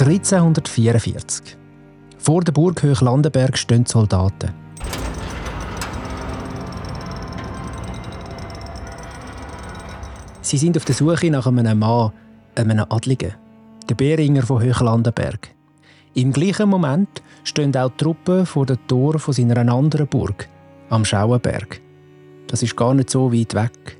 1344. 0.00 1.56
Vor 2.18 2.42
der 2.42 2.52
Burg 2.52 2.82
Landenberg 2.82 3.56
stehen 3.56 3.84
die 3.84 3.90
Soldaten. 3.90 4.50
Sie 10.40 10.58
sind 10.58 10.76
auf 10.76 10.84
der 10.84 10.94
Suche 10.94 11.30
nach 11.30 11.46
einem 11.46 11.78
Mann, 11.78 12.12
einem 12.54 12.84
Adligen, 12.88 13.34
der 13.88 13.94
Beringer 13.94 14.42
von 14.42 14.62
Landenberg. 14.62 15.50
Im 16.14 16.32
gleichen 16.32 16.68
Moment 16.68 17.22
stehen 17.44 17.76
auch 17.76 17.90
die 17.90 17.96
Truppen 17.98 18.46
vor 18.46 18.66
dem 18.66 18.78
Tor 18.88 19.18
von 19.18 19.34
seiner 19.34 19.58
anderen 19.58 20.08
Burg, 20.08 20.48
am 20.88 21.04
Schauenberg. 21.04 21.80
Das 22.48 22.62
ist 22.62 22.76
gar 22.76 22.94
nicht 22.94 23.10
so 23.10 23.32
weit 23.32 23.54
weg. 23.54 23.99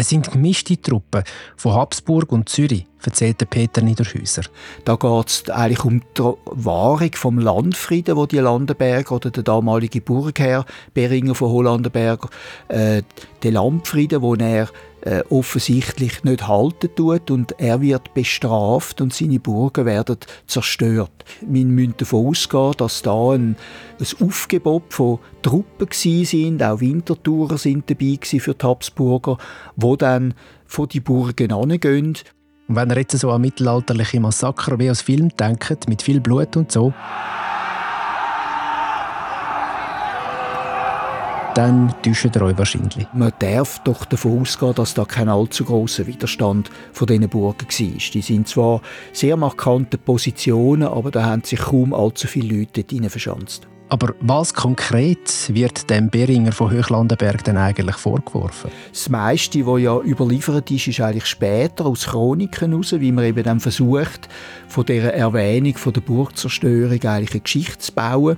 Es 0.00 0.08
sind 0.08 0.32
gemischte 0.32 0.80
Truppen 0.80 1.24
von 1.58 1.74
Habsburg 1.74 2.32
und 2.32 2.48
Zürich, 2.48 2.86
erzählte 3.04 3.44
Peter 3.44 3.82
Niederhäuser. 3.82 4.44
Da 4.86 4.96
geht 4.96 5.28
es 5.28 5.50
eigentlich 5.50 5.84
um 5.84 6.00
die 6.16 6.22
Wahrung 6.46 7.10
vom 7.12 7.38
Landfrieden, 7.38 8.16
wo 8.16 8.24
die 8.24 8.38
Landenberger 8.38 9.16
oder 9.16 9.30
der 9.30 9.42
damalige 9.42 10.00
Burgherr 10.00 10.64
Beringer 10.94 11.34
von 11.34 11.50
Hollandenberg, 11.50 12.30
äh, 12.68 13.02
den 13.42 13.52
Landfrieden, 13.52 14.22
wo 14.22 14.34
er 14.36 14.70
äh, 15.02 15.22
offensichtlich 15.30 16.24
nicht 16.24 16.46
halten 16.46 16.94
tut 16.94 17.30
und 17.30 17.54
er 17.58 17.80
wird 17.80 18.14
bestraft 18.14 19.00
und 19.00 19.14
seine 19.14 19.40
Burgen 19.40 19.86
werden 19.86 20.18
zerstört. 20.46 21.24
Wir 21.40 21.64
müssen 21.64 21.94
davon 21.96 22.26
ausgehen, 22.26 22.74
dass 22.76 23.02
da 23.02 23.32
ein, 23.32 23.56
ein 23.98 24.26
Aufgebot 24.26 24.92
von 24.92 25.18
Truppen 25.42 25.88
sind, 25.90 26.62
auch 26.62 26.80
Wintertourer 26.80 27.58
sind 27.58 27.88
dabei 27.88 28.18
für 28.22 28.54
die 28.54 28.66
Habsburger, 28.66 29.38
wo 29.76 29.96
dann 29.96 30.34
von 30.66 30.88
die 30.88 31.00
Burgen 31.00 31.52
angehen. 31.52 32.16
Und 32.68 32.76
wenn 32.76 32.90
ihr 32.90 32.98
jetzt 32.98 33.18
so 33.18 33.30
an 33.30 33.40
mittelalterliche 33.40 34.20
Massaker 34.20 34.78
wie 34.78 34.90
aus 34.90 35.00
Film 35.00 35.30
denkt, 35.36 35.88
mit 35.88 36.02
viel 36.02 36.20
Blut 36.20 36.56
und 36.56 36.70
so, 36.70 36.92
dann 41.54 41.94
täuscht 42.02 42.34
ihr 42.34 42.42
euch 42.42 42.58
wahrscheinlich. 42.58 43.06
Man 43.12 43.32
darf 43.38 43.78
doch 43.80 44.04
davon 44.04 44.40
ausgehen, 44.40 44.74
dass 44.74 44.94
da 44.94 45.04
kein 45.04 45.28
allzu 45.28 45.64
großer 45.64 46.06
Widerstand 46.06 46.70
von 46.92 47.06
diesen 47.06 47.28
Burgen 47.28 47.66
war. 47.66 48.10
Die 48.14 48.22
sind 48.22 48.48
zwar 48.48 48.80
sehr 49.12 49.36
markante 49.36 49.98
Positionen, 49.98 50.88
aber 50.88 51.10
da 51.10 51.24
haben 51.24 51.44
sich 51.44 51.60
kaum 51.60 51.92
allzu 51.92 52.26
viele 52.26 52.58
Leute 52.58 52.84
dort 52.84 53.10
verschanzt. 53.10 53.66
Aber 53.90 54.14
was 54.20 54.54
konkret 54.54 55.52
wird 55.52 55.90
dem 55.90 56.10
Beringer 56.10 56.52
von 56.52 56.70
Höchlandenberg 56.70 57.42
denn 57.42 57.56
eigentlich 57.56 57.96
vorgeworfen? 57.96 58.70
Das 58.92 59.08
meiste, 59.08 59.66
was 59.66 59.80
ja 59.80 59.98
überliefert 59.98 60.70
ist, 60.70 60.86
ist 60.86 61.00
eigentlich 61.00 61.26
später 61.26 61.86
aus 61.86 62.06
Chroniken 62.06 62.70
heraus, 62.70 62.92
wie 62.92 63.10
man 63.10 63.24
eben 63.24 63.42
dann 63.42 63.58
versucht, 63.58 64.28
von 64.68 64.86
dieser 64.86 65.12
Erwähnung 65.12 65.76
von 65.76 65.92
der 65.92 66.02
Burgzerstörung 66.02 67.02
eigentlich 67.02 67.32
eine 67.32 67.40
Geschichte 67.40 67.78
zu 67.78 67.92
bauen. 67.92 68.36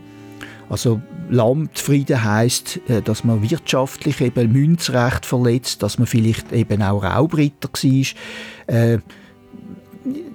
Also 0.72 1.02
Landfrieden 1.28 2.24
heißt, 2.24 2.80
äh, 2.88 3.02
dass 3.02 3.24
man 3.24 3.42
wirtschaftlich 3.42 4.22
eben 4.22 4.52
Münzrecht 4.52 5.26
verletzt, 5.26 5.82
dass 5.82 5.98
man 5.98 6.06
vielleicht 6.06 6.50
eben 6.50 6.82
auch 6.82 7.04
Raubritter 7.04 7.68
war. 7.68 8.74
Äh, 8.74 8.98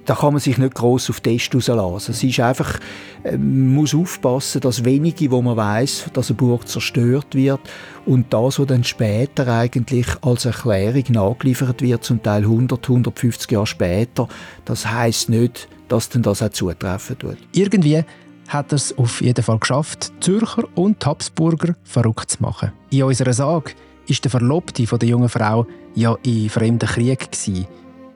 da 0.06 0.14
kann 0.14 0.34
man 0.34 0.40
sich 0.40 0.60
nicht 0.60 0.76
groß 0.76 1.10
auf 1.10 1.22
Test 1.22 1.56
rauslassen. 1.56 2.12
Es 2.12 2.24
ist 2.24 2.40
einfach, 2.40 2.80
äh, 3.24 3.32
man 3.32 3.74
muss 3.74 3.96
aufpassen, 3.96 4.62
dass 4.62 4.86
wenige, 4.86 5.32
wo 5.32 5.42
man 5.42 5.58
weiß, 5.58 6.12
dass 6.14 6.30
eine 6.30 6.38
Burg 6.38 6.68
zerstört 6.68 7.34
wird 7.34 7.62
und 8.06 8.32
das, 8.32 8.60
was 8.60 8.68
dann 8.68 8.84
später 8.84 9.48
eigentlich 9.48 10.06
als 10.22 10.46
Erklärung 10.46 11.04
nachgeliefert 11.10 11.82
wird, 11.82 12.04
zum 12.04 12.22
Teil 12.22 12.44
100, 12.44 12.88
150 12.88 13.50
Jahre 13.50 13.66
später, 13.66 14.28
das 14.66 14.86
heißt 14.86 15.30
nicht, 15.30 15.68
dass 15.88 16.10
dann 16.10 16.22
das 16.22 16.44
auch 16.44 16.50
zutreffen 16.50 17.18
tut. 17.18 17.38
Irgendwie 17.54 18.04
hat 18.48 18.72
er 18.72 18.78
es 18.78 18.98
auf 18.98 19.22
jeden 19.22 19.44
Fall 19.44 19.60
geschafft, 19.60 20.12
Zürcher 20.20 20.64
und 20.76 21.06
Habsburger 21.06 21.76
verrückt 21.84 22.32
zu 22.32 22.42
machen. 22.42 22.72
In 22.90 23.04
unserer 23.04 23.34
Sage 23.34 23.72
ist 24.08 24.24
der 24.24 24.32
Verlobte 24.32 24.84
der 24.84 25.10
jungen 25.10 25.30
Frau 25.30 25.68
ja 25.96 26.16
in 26.24 26.50
fremden 26.50 26.88
Krieg 26.88 27.32
gewesen. 27.32 27.68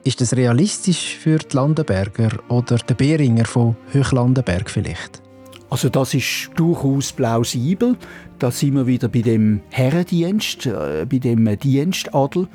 Ist 0.04 0.20
das 0.20 0.34
realistisch 0.34 1.16
für 1.16 1.38
die 1.38 1.54
Landenberger 1.54 2.30
oder 2.48 2.76
der 2.76 2.94
Beringer 2.94 3.44
von 3.44 3.76
Höchlandenberg 3.92 4.68
vielleicht? 4.68 5.22
Also 5.70 5.88
das 5.88 6.12
ist 6.12 6.50
durchaus 6.56 7.12
plausibel. 7.12 7.96
Da 8.38 8.50
sind 8.50 8.74
wir 8.74 8.86
wieder 8.86 9.08
bei 9.08 9.22
dem 9.22 9.60
Herrendienst, 9.70 10.66
äh, 10.66 11.06
bei 11.08 11.18
dem 11.18 11.58
Dienstadel. 11.58 12.48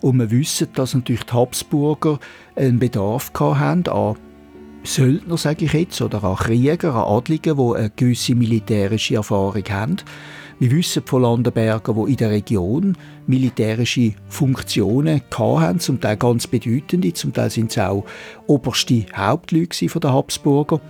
Und 0.00 0.18
wir 0.18 0.30
wissen, 0.30 0.68
dass 0.74 0.94
natürlich 0.94 1.24
die 1.24 1.32
Habsburger 1.34 2.18
einen 2.56 2.78
Bedarf 2.78 3.32
hatten 3.38 3.88
an 3.88 4.16
Söldner, 4.84 5.38
sage 5.38 5.64
ich 5.64 5.72
jetzt, 5.72 6.00
oder 6.02 6.22
an 6.22 6.36
Krieger, 6.36 6.94
an 6.94 7.16
Adligen, 7.16 7.56
die 7.56 7.76
eine 7.76 7.90
gewisse 7.96 8.34
militärische 8.34 9.16
Erfahrung 9.16 9.64
haben. 9.70 9.96
Wir 10.60 10.70
wissen 10.70 11.02
von 11.04 11.22
Landenberger, 11.22 11.94
die 11.94 12.12
in 12.12 12.16
der 12.16 12.30
Region 12.30 12.96
militärische 13.26 14.14
Funktionen 14.28 15.22
hatten, 15.36 15.80
zum 15.80 16.00
Teil 16.00 16.16
ganz 16.16 16.46
bedeutende, 16.46 17.12
zum 17.14 17.32
Teil 17.32 17.50
sind 17.50 17.70
es 17.70 17.78
auch 17.78 18.04
oberste 18.46 19.06
Hauptleute 19.16 19.86
der 19.86 20.12
Habsburger. 20.12 20.80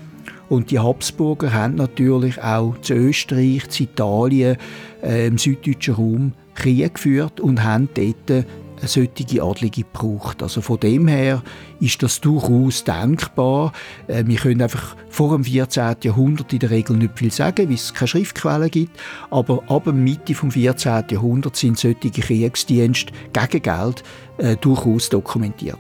Und 0.48 0.70
die 0.70 0.78
Habsburger 0.78 1.52
haben 1.52 1.76
natürlich 1.76 2.42
auch 2.42 2.76
zu 2.82 2.94
Österreich, 2.94 3.68
zu 3.70 3.84
Italien, 3.84 4.56
äh, 5.02 5.28
im 5.28 5.38
süddeutschen 5.38 5.94
Raum 5.94 6.32
Krieg 6.54 6.94
geführt 6.94 7.40
und 7.40 7.62
haben 7.62 7.88
dort 7.94 8.44
solche 8.88 9.42
Adlige 9.42 9.82
gebraucht. 9.82 10.42
Also 10.42 10.60
von 10.60 10.80
dem 10.80 11.08
her 11.08 11.42
ist 11.80 12.02
das 12.02 12.20
durchaus 12.20 12.84
denkbar. 12.84 13.72
Äh, 14.06 14.24
wir 14.26 14.36
können 14.36 14.62
einfach 14.62 14.96
vor 15.08 15.32
dem 15.34 15.44
14. 15.44 15.96
Jahrhundert 16.02 16.52
in 16.52 16.58
der 16.58 16.70
Regel 16.70 16.96
nicht 16.96 17.18
viel 17.18 17.30
sagen, 17.30 17.68
weil 17.68 17.74
es 17.74 17.94
keine 17.94 18.08
Schriftquellen 18.08 18.70
gibt. 18.70 18.98
Aber 19.30 19.62
ab 19.68 19.84
der 19.84 19.92
Mitte 19.92 20.32
des 20.32 20.54
14. 20.54 21.04
Jahrhunderts 21.10 21.60
sind 21.60 21.78
solche 21.78 22.10
Kriegsdienste 22.10 23.12
gegen 23.32 23.62
Geld 23.62 24.02
äh, 24.38 24.56
durchaus 24.56 25.08
dokumentiert. 25.08 25.78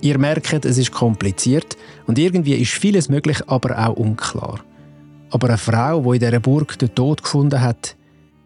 Ihr 0.00 0.18
merkt, 0.18 0.64
es 0.64 0.78
ist 0.78 0.92
kompliziert 0.92 1.76
und 2.06 2.18
irgendwie 2.18 2.54
ist 2.54 2.70
vieles 2.70 3.08
möglich, 3.08 3.38
aber 3.48 3.78
auch 3.78 3.96
unklar. 3.96 4.60
Aber 5.30 5.48
eine 5.48 5.58
Frau, 5.58 6.00
die 6.02 6.16
in 6.16 6.20
dieser 6.20 6.40
Burg 6.40 6.78
den 6.78 6.94
Tod 6.94 7.22
gefunden 7.22 7.60
hat, 7.60 7.96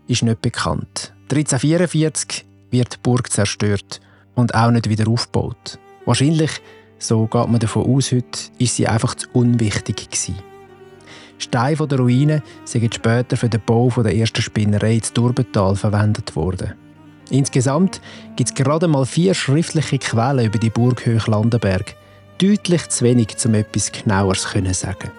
ist 0.08 0.22
nicht 0.22 0.40
bekannt. 0.40 1.14
1344 1.30 2.44
wird 2.72 2.94
die 2.94 2.98
Burg 3.02 3.30
zerstört 3.30 4.00
und 4.34 4.54
auch 4.54 4.70
nicht 4.70 4.88
wieder 4.88 5.08
aufgebaut. 5.08 5.78
Wahrscheinlich, 6.04 6.50
so 6.98 7.26
geht 7.26 7.48
man 7.48 7.60
davon 7.60 7.86
aus 7.86 8.10
heute, 8.10 8.50
ist 8.58 8.76
sie 8.76 8.88
einfach 8.88 9.14
zu 9.14 9.28
unwichtig 9.32 10.10
gewesen. 10.10 10.36
Steine 11.38 11.76
von 11.76 11.88
der 11.88 11.98
Ruine 11.98 12.42
sind 12.64 12.94
später 12.94 13.36
für 13.36 13.48
den 13.48 13.60
Bau 13.64 13.90
der 13.96 14.14
ersten 14.14 14.42
Spinnerei 14.42 14.94
in 14.94 15.02
Turbental 15.02 15.74
verwendet 15.76 16.34
worden. 16.36 16.74
Insgesamt 17.30 18.00
gibt 18.36 18.50
es 18.50 18.54
gerade 18.54 18.88
mal 18.88 19.06
vier 19.06 19.34
schriftliche 19.34 19.98
Quellen 19.98 20.46
über 20.46 20.58
die 20.58 20.70
Burg 20.70 21.04
Hochlandenberg. 21.06 21.96
Deutlich 22.38 22.88
zu 22.88 23.04
wenig, 23.04 23.36
um 23.44 23.54
etwas 23.54 23.90
Genaueres 23.90 24.42
zu 24.42 24.74
sagen. 24.74 25.10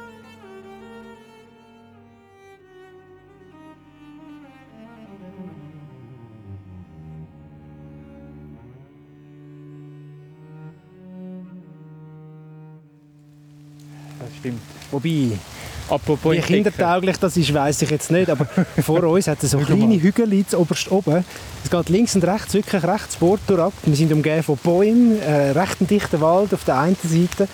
Stimmt. 14.44 14.62
Wobei, 14.92 15.38
Apropos 15.90 16.34
wie 16.34 16.40
kindertauglich 16.40 17.18
das 17.18 17.36
ist, 17.36 17.54
weiß 17.54 17.82
ich 17.82 17.90
jetzt 17.90 18.12
nicht. 18.12 18.30
Aber 18.30 18.46
vor 18.82 19.04
uns 19.04 19.28
hat 19.28 19.44
es 19.44 19.52
so 19.52 19.60
kleine 19.60 20.02
Hügel 20.02 20.46
oberst 20.56 20.92
oben. 20.92 21.26
Es 21.64 21.70
geht 21.70 21.90
links 21.90 22.16
und 22.16 22.24
rechts, 22.24 22.54
wirklich 22.54 22.84
rechts 22.84 23.18
Bord 23.18 23.40
ab. 23.52 23.74
Wir 23.84 23.96
sind 23.96 24.12
umgeben 24.12 24.44
von 24.44 24.58
Bäumen, 24.58 25.22
äh, 25.22 25.52
recht 25.52 25.82
ein 25.82 25.88
dichter 25.88 26.22
Wald 26.22 26.54
auf 26.54 26.64
der 26.64 26.80
einen 26.80 26.96
Seite. 27.04 27.48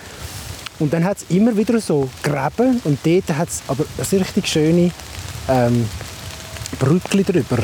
Und 0.78 0.92
dann 0.92 1.04
hat 1.04 1.18
es 1.18 1.26
immer 1.28 1.56
wieder 1.56 1.78
so 1.80 2.08
Gräben 2.22 2.80
und 2.84 2.98
dort 3.04 3.36
hat 3.36 3.48
es 3.48 3.62
aber 3.68 3.84
so 4.02 4.16
richtig 4.16 4.46
schöne 4.46 4.90
ähm, 5.48 5.86
Brückli 6.78 7.24
drüber. 7.24 7.58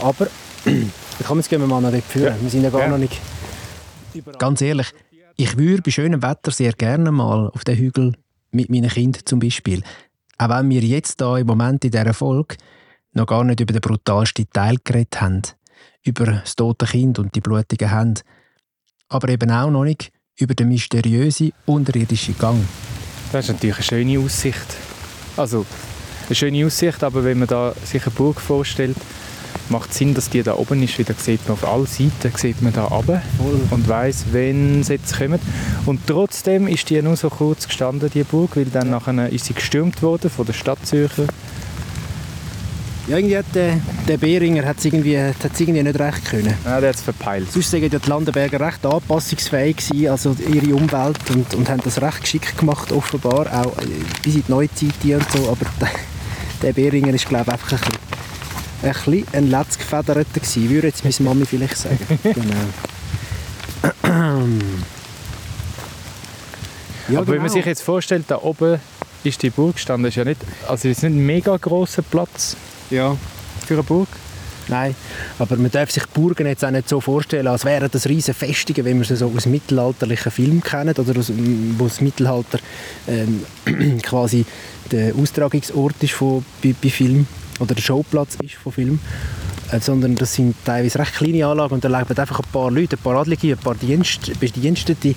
Aber 0.00 0.28
komm, 1.26 1.38
jetzt 1.38 1.50
gehen 1.50 1.60
wir 1.60 1.66
mal 1.66 1.82
nach 1.82 1.90
dort 1.90 2.04
führen. 2.04 2.36
Ja. 2.36 2.36
Wir 2.40 2.50
sind 2.50 2.62
ja 2.62 2.70
gar 2.70 2.82
ja. 2.82 2.88
noch 2.88 2.98
nicht... 2.98 3.20
Ganz 4.38 4.60
ehrlich, 4.62 4.88
ich 5.36 5.58
würde 5.58 5.82
bei 5.82 5.90
schönem 5.90 6.22
Wetter 6.22 6.50
sehr 6.50 6.72
gerne 6.72 7.12
mal 7.12 7.48
auf 7.48 7.64
den 7.64 7.76
Hügel 7.76 8.14
mit 8.50 8.70
meinen 8.70 8.90
Kindern 8.90 9.22
zum 9.24 9.38
Beispiel. 9.38 9.82
Auch 10.38 10.48
wenn 10.48 10.70
wir 10.70 10.82
jetzt 10.82 11.20
da 11.20 11.36
im 11.36 11.46
Moment 11.46 11.84
in 11.84 11.90
dieser 11.90 12.14
Folge 12.14 12.56
noch 13.12 13.26
gar 13.26 13.44
nicht 13.44 13.60
über 13.60 13.72
den 13.72 13.80
brutalsten 13.80 14.48
Teil 14.52 14.76
geredet 14.82 15.20
haben, 15.20 15.42
über 16.02 16.26
das 16.26 16.56
tote 16.56 16.86
Kind 16.86 17.18
und 17.18 17.34
die 17.34 17.40
blutigen 17.40 17.90
Hände, 17.90 18.22
aber 19.08 19.28
eben 19.28 19.50
auch 19.50 19.70
noch 19.70 19.84
nicht 19.84 20.12
über 20.38 20.54
den 20.54 20.68
mysteriösen 20.68 21.52
unterirdischen 21.66 22.38
Gang. 22.38 22.66
Das 23.32 23.44
ist 23.44 23.54
natürlich 23.54 23.76
eine 23.76 23.84
schöne 23.84 24.18
Aussicht. 24.18 24.76
Also, 25.36 25.66
eine 26.26 26.34
schöne 26.34 26.64
Aussicht, 26.64 27.04
aber 27.04 27.24
wenn 27.24 27.38
man 27.38 27.48
da 27.48 27.74
sich 27.84 28.02
eine 28.02 28.12
Burg 28.12 28.40
vorstellt, 28.40 28.96
macht 29.68 29.94
Sinn, 29.94 30.14
dass 30.14 30.30
die 30.30 30.42
da 30.42 30.54
oben 30.54 30.82
ist, 30.82 30.98
weil 30.98 31.04
da 31.04 31.14
sieht 31.16 31.46
man 31.48 31.54
auf 31.54 31.66
allen 31.66 31.86
Seiten 31.86 32.36
sieht 32.36 32.60
man 32.62 32.72
da 32.72 32.84
runter 32.84 33.22
und 33.70 33.88
weiß, 33.88 34.26
wenn 34.32 34.82
sie 34.82 34.94
jetzt 34.94 35.16
kommen. 35.16 35.40
Und 35.86 36.06
trotzdem 36.06 36.66
ist 36.66 36.90
die 36.90 37.00
nur 37.02 37.16
so 37.16 37.30
kurz 37.30 37.66
gestanden, 37.66 38.10
die 38.12 38.24
Burg, 38.24 38.56
weil 38.56 38.66
dann 38.66 38.90
nachher 38.90 39.28
ist 39.30 39.46
sie 39.46 39.54
gestürmt 39.54 40.02
worden 40.02 40.30
von 40.30 40.46
der 40.46 40.52
Stadt 40.52 40.84
Zürcher. 40.84 41.26
Ja, 43.08 43.16
irgendwie 43.16 43.38
hat 43.38 43.46
der, 43.54 43.80
der 44.06 44.18
Behringer 44.18 44.64
hat's 44.64 44.84
irgendwie, 44.84 45.18
hat's 45.18 45.58
irgendwie 45.58 45.82
nicht 45.82 45.98
recht 45.98 46.24
können. 46.26 46.54
Ja, 46.64 46.80
der 46.80 46.90
hat 46.90 46.96
es 46.96 47.02
verpeilt. 47.02 47.50
Sonst 47.50 47.70
sagen 47.70 47.90
die 47.90 48.08
Landenberger 48.08 48.60
recht 48.60 48.86
anpassungsfähig 48.86 49.78
gewesen, 49.78 50.08
also 50.08 50.36
ihre 50.52 50.74
Umwelt 50.74 51.18
und, 51.30 51.52
und 51.54 51.68
haben 51.68 51.80
das 51.82 52.00
recht 52.00 52.20
geschickt 52.20 52.58
gemacht, 52.58 52.92
offenbar, 52.92 53.46
auch 53.52 53.72
bis 54.22 54.36
in 54.36 54.44
die 54.46 54.52
Neuzeit 54.52 54.92
und 55.02 55.32
so, 55.32 55.50
aber 55.50 55.66
der, 55.80 55.90
der 56.62 56.72
Behringer 56.72 57.12
ist 57.12 57.28
glaube 57.28 57.46
ich 57.48 57.52
einfach 57.52 57.72
ein 57.72 57.78
bisschen 57.78 58.29
ein 58.82 58.92
bisschen 58.92 59.24
ein 59.32 59.50
letztgefederter 59.50 60.24
gewesen, 60.24 60.70
würde 60.70 60.86
jetzt 60.88 61.04
meine 61.04 61.28
Mami 61.28 61.46
vielleicht 61.46 61.76
sagen. 61.76 61.98
genau. 62.22 62.44
ja, 67.08 67.18
Aber 67.18 67.24
genau. 67.24 67.26
wenn 67.26 67.42
man 67.42 67.50
sich 67.50 67.64
jetzt 67.64 67.82
vorstellt, 67.82 68.24
da 68.28 68.38
oben 68.38 68.80
ist 69.24 69.42
die 69.42 69.50
Burg 69.50 69.74
gestanden, 69.74 70.08
ist 70.08 70.16
ja 70.16 70.24
nicht, 70.24 70.40
also 70.66 70.88
ist 70.88 71.02
nicht 71.02 71.12
ein 71.12 71.26
mega 71.26 71.56
grosser 71.56 72.02
Platz 72.02 72.56
ja. 72.90 73.16
für 73.66 73.74
eine 73.74 73.82
Burg. 73.82 74.08
Nein, 74.68 74.94
aber 75.40 75.56
man 75.56 75.70
darf 75.70 75.90
sich 75.90 76.06
Burgen 76.06 76.46
jetzt 76.46 76.64
auch 76.64 76.70
nicht 76.70 76.88
so 76.88 77.00
vorstellen, 77.00 77.48
als 77.48 77.64
wären 77.64 77.90
das 77.90 78.06
riesige 78.06 78.34
Festungen, 78.34 78.84
wie 78.84 78.94
wir 78.94 79.04
sie 79.04 79.16
so 79.16 79.32
aus 79.34 79.46
mittelalterlichen 79.46 80.30
Filmen 80.30 80.62
kennen 80.62 80.94
oder 80.96 81.18
aus, 81.18 81.32
wo 81.76 81.84
das 81.84 82.00
Mittelalter 82.00 82.60
ähm, 83.08 83.44
quasi 84.02 84.46
der 84.92 85.14
Austragungsort 85.16 85.96
ist 86.02 86.12
von, 86.12 86.44
bei, 86.62 86.74
bei 86.80 86.88
Film 86.88 87.26
oder 87.60 87.74
der 87.74 87.82
Showplatz 87.82 88.36
ist 88.42 88.54
von 88.54 88.72
Film. 88.72 88.98
Äh, 89.70 89.80
sondern 89.80 90.16
das 90.16 90.34
sind 90.34 90.56
teilweise 90.64 90.98
recht 90.98 91.14
kleine 91.14 91.46
Anlagen 91.46 91.74
und 91.74 91.84
da 91.84 91.88
leben 91.88 92.18
einfach 92.18 92.40
ein 92.40 92.50
paar 92.52 92.70
Leute, 92.70 92.96
ein 92.96 93.02
paar 93.02 93.16
Adlige, 93.16 93.52
ein 93.52 93.58
paar 93.58 93.76
Dienst, 93.76 94.38
Bedienstete 94.40 95.14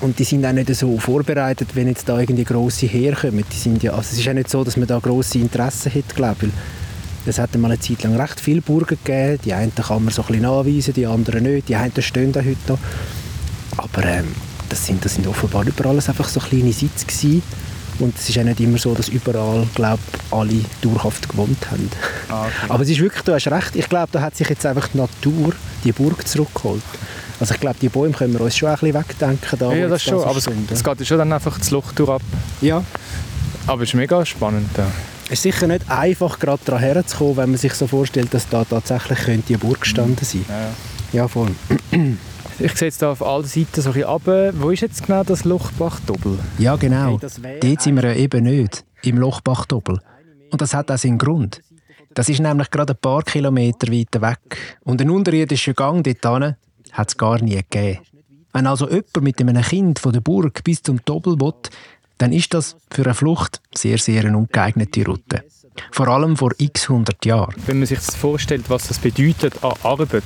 und 0.00 0.18
die 0.18 0.24
sind 0.24 0.44
auch 0.44 0.52
nicht 0.52 0.74
so 0.74 0.96
vorbereitet, 0.98 1.70
wenn 1.74 1.88
jetzt 1.88 2.08
da 2.08 2.20
irgendwie 2.20 2.44
grosse 2.44 2.86
herkommen. 2.86 3.44
Die 3.50 3.56
sind 3.56 3.82
ja, 3.82 3.92
also 3.92 4.08
es 4.12 4.18
ist 4.18 4.24
ja 4.24 4.34
nicht 4.34 4.50
so, 4.50 4.62
dass 4.62 4.76
man 4.76 4.86
da 4.86 4.98
grosse 4.98 5.38
Interessen 5.38 5.92
hat, 5.92 6.14
glaube 6.14 6.46
ich. 6.46 6.52
Es 7.26 7.38
hat 7.38 7.54
mal 7.56 7.70
eine 7.70 7.80
Zeit 7.80 8.04
lang 8.04 8.18
recht 8.18 8.40
viele 8.40 8.62
Burgen 8.62 8.96
gegeben. 9.04 9.38
Die 9.44 9.52
einen 9.52 9.74
kann 9.74 10.04
man 10.04 10.14
so 10.14 10.22
ein 10.22 10.28
bisschen 10.28 10.46
anweisen, 10.46 10.94
die 10.94 11.06
anderen 11.06 11.42
nicht. 11.42 11.68
Die 11.68 11.76
einen 11.76 11.92
stehen 12.00 12.32
da 12.32 12.40
heute 12.40 12.56
noch. 12.68 12.78
Aber 13.76 14.04
ähm, 14.04 14.28
das, 14.68 14.86
sind, 14.86 15.04
das 15.04 15.14
sind 15.16 15.26
offenbar 15.26 15.66
überall 15.66 15.96
einfach 15.96 16.28
so 16.28 16.40
kleine 16.40 16.72
Sitze 16.72 17.04
gewesen. 17.04 17.42
Und 17.98 18.16
es 18.16 18.28
ist 18.28 18.38
auch 18.38 18.44
nicht 18.44 18.60
immer 18.60 18.78
so, 18.78 18.94
dass 18.94 19.08
überall, 19.08 19.66
glaube 19.74 20.02
alle 20.30 20.60
dauerhaft 20.82 21.28
gewohnt 21.28 21.70
haben. 21.70 21.90
Ah, 22.28 22.42
okay. 22.46 22.52
Aber 22.68 22.82
es 22.82 22.90
ist 22.90 23.00
wirklich, 23.00 23.22
du 23.22 23.32
hast 23.34 23.48
recht, 23.48 23.74
ich 23.74 23.88
glaube, 23.88 24.08
da 24.12 24.20
hat 24.20 24.36
sich 24.36 24.48
jetzt 24.48 24.64
einfach 24.64 24.88
die 24.88 24.98
Natur 24.98 25.52
die 25.84 25.92
Burg 25.92 26.26
zurückgeholt. 26.26 26.82
Also 27.40 27.54
ich 27.54 27.60
glaube, 27.60 27.76
die 27.80 27.88
Bäume 27.88 28.12
können 28.12 28.34
wir 28.34 28.40
uns 28.40 28.56
schon 28.56 28.68
ein 28.68 28.74
bisschen 28.74 28.94
wegdenken. 28.94 29.58
Da, 29.58 29.72
ja, 29.72 29.88
das 29.88 30.02
schon, 30.02 30.22
aber 30.22 30.38
es, 30.38 30.48
es, 30.70 30.84
geht 30.84 31.06
schon 31.06 31.18
dann 31.18 31.32
einfach 31.32 31.58
das 31.58 31.70
Loch 31.70 31.92
durch 31.92 32.10
ab. 32.10 32.22
Ja. 32.60 32.82
Aber 33.66 33.82
es 33.82 33.90
ist 33.90 33.94
mega 33.94 34.24
spannend 34.26 34.68
da. 34.74 34.86
Es 35.26 35.34
ist 35.34 35.42
sicher 35.42 35.66
nicht 35.66 35.88
einfach, 35.90 36.38
gerade 36.38 36.60
daran 36.64 36.80
herzukommen, 36.80 37.36
wenn 37.36 37.50
man 37.50 37.58
sich 37.58 37.74
so 37.74 37.86
vorstellt, 37.86 38.32
dass 38.32 38.48
da 38.48 38.64
tatsächlich 38.64 39.18
könnte 39.18 39.48
eine 39.48 39.58
Burg 39.58 39.82
gestanden 39.82 40.16
sein 40.22 40.44
könnte. 40.46 40.52
Ja, 41.12 41.22
ja 41.22 41.28
voll. 41.28 41.50
Ich 42.60 42.74
sehe 42.76 42.88
jetzt 42.88 42.98
hier 42.98 43.10
auf 43.10 43.22
allen 43.22 43.44
Seiten 43.44 43.80
so 43.80 43.90
ein 43.90 43.94
bisschen 43.94 44.08
runter. 44.08 44.52
Wo 44.54 44.70
ist 44.70 44.80
jetzt 44.80 45.06
genau 45.06 45.22
das 45.22 45.44
Lochbachdoppel? 45.44 46.40
Ja, 46.58 46.74
genau. 46.74 47.16
Dort 47.18 47.82
sind 47.82 47.94
wir 47.94 48.04
ja 48.04 48.14
eben 48.14 48.44
nicht, 48.44 48.84
im 49.02 49.18
Lochbachdoppel. 49.18 50.00
Und 50.50 50.60
das 50.60 50.74
hat 50.74 50.90
auch 50.90 50.98
seinen 50.98 51.18
Grund. 51.18 51.62
Das 52.14 52.28
ist 52.28 52.40
nämlich 52.40 52.68
gerade 52.70 52.94
ein 52.94 52.98
paar 53.00 53.22
Kilometer 53.22 53.92
weiter 53.92 54.20
weg. 54.22 54.76
Und 54.82 55.00
einen 55.00 55.10
unterirdischen 55.10 55.74
Gang 55.74 56.02
dorthin 56.02 56.56
hat 56.90 57.08
es 57.08 57.16
gar 57.16 57.40
nie 57.40 57.54
gegeben. 57.54 58.00
Wenn 58.52 58.66
also 58.66 58.88
jemand 58.88 59.20
mit 59.20 59.40
einem 59.40 59.62
Kind 59.62 60.00
von 60.00 60.12
der 60.12 60.20
Burg 60.20 60.64
bis 60.64 60.82
zum 60.82 60.98
Doppel 61.04 61.40
will, 61.40 61.54
dann 62.16 62.32
ist 62.32 62.54
das 62.54 62.74
für 62.90 63.04
eine 63.04 63.14
Flucht 63.14 63.60
sehr, 63.72 63.98
sehr 63.98 64.24
eine 64.24 64.36
ungeeignete 64.36 65.04
Route. 65.04 65.44
Vor 65.90 66.08
allem 66.08 66.36
vor 66.36 66.52
x 66.58 66.88
100 66.88 67.24
Jahren. 67.24 67.54
Wenn 67.66 67.78
man 67.78 67.86
sich 67.86 67.98
das 67.98 68.14
vorstellt, 68.14 68.64
was 68.68 68.88
das 68.88 68.98
bedeutet 68.98 69.62
an 69.62 69.72
Arbeit. 69.82 70.22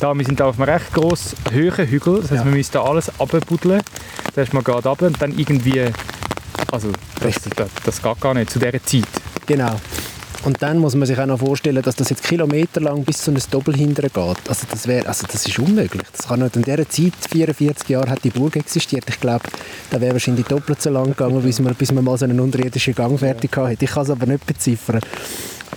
Da, 0.00 0.14
wir 0.14 0.24
sind 0.24 0.40
da 0.40 0.46
auf 0.46 0.58
einem 0.58 0.68
recht 0.68 0.92
grossen, 0.92 1.38
hohen 1.52 1.86
Hügel. 1.86 2.20
Das 2.20 2.30
heißt, 2.30 2.40
ja. 2.40 2.44
wir 2.44 2.52
müssen 2.52 2.72
da 2.72 2.82
alles 2.82 3.08
abbuddeln. 3.20 3.80
Ist 4.36 4.52
man 4.52 4.64
gerade 4.64 4.88
runter 4.88 5.06
und 5.06 5.20
dann 5.20 5.38
irgendwie... 5.38 5.90
Also, 6.72 6.90
das, 7.20 7.36
das, 7.56 7.70
das 7.84 8.02
geht 8.02 8.20
gar 8.20 8.34
nicht 8.34 8.50
zu 8.50 8.58
dieser 8.58 8.82
Zeit. 8.82 9.04
Genau. 9.46 9.76
Und 10.44 10.62
dann 10.62 10.78
muss 10.78 10.94
man 10.94 11.06
sich 11.06 11.18
auch 11.18 11.24
noch 11.24 11.38
vorstellen, 11.38 11.80
dass 11.80 11.96
das 11.96 12.10
jetzt 12.10 12.22
kilometerlang 12.22 13.02
bis 13.02 13.18
zu 13.18 13.30
einem 13.30 13.40
Doppel 13.50 13.74
hinterher 13.74 14.10
geht. 14.10 14.48
Also 14.48 14.66
das, 14.70 14.86
wär, 14.86 15.08
also 15.08 15.26
das 15.26 15.46
ist 15.46 15.58
unmöglich. 15.58 16.02
Das 16.12 16.28
kann 16.28 16.40
nicht 16.40 16.56
in 16.56 16.62
dieser 16.62 16.86
Zeit, 16.86 17.14
44 17.30 17.88
Jahre 17.88 18.10
hat 18.10 18.22
die 18.24 18.30
Burg 18.30 18.56
existiert. 18.56 19.04
Ich 19.08 19.18
glaube, 19.18 19.44
da 19.90 19.98
wäre 20.00 20.12
wahrscheinlich 20.12 20.44
doppelt 20.44 20.82
so 20.82 20.90
lang 20.90 21.08
gegangen, 21.08 21.42
bis 21.42 21.60
man, 21.60 21.74
bis 21.74 21.92
man 21.92 22.04
mal 22.04 22.18
so 22.18 22.26
einen 22.26 22.38
unterirdischen 22.40 22.94
Gang 22.94 23.18
fertig 23.18 23.56
hatte. 23.56 23.84
Ich 23.84 23.90
kann 23.90 24.02
es 24.02 24.10
aber 24.10 24.26
nicht 24.26 24.44
beziffern. 24.44 25.00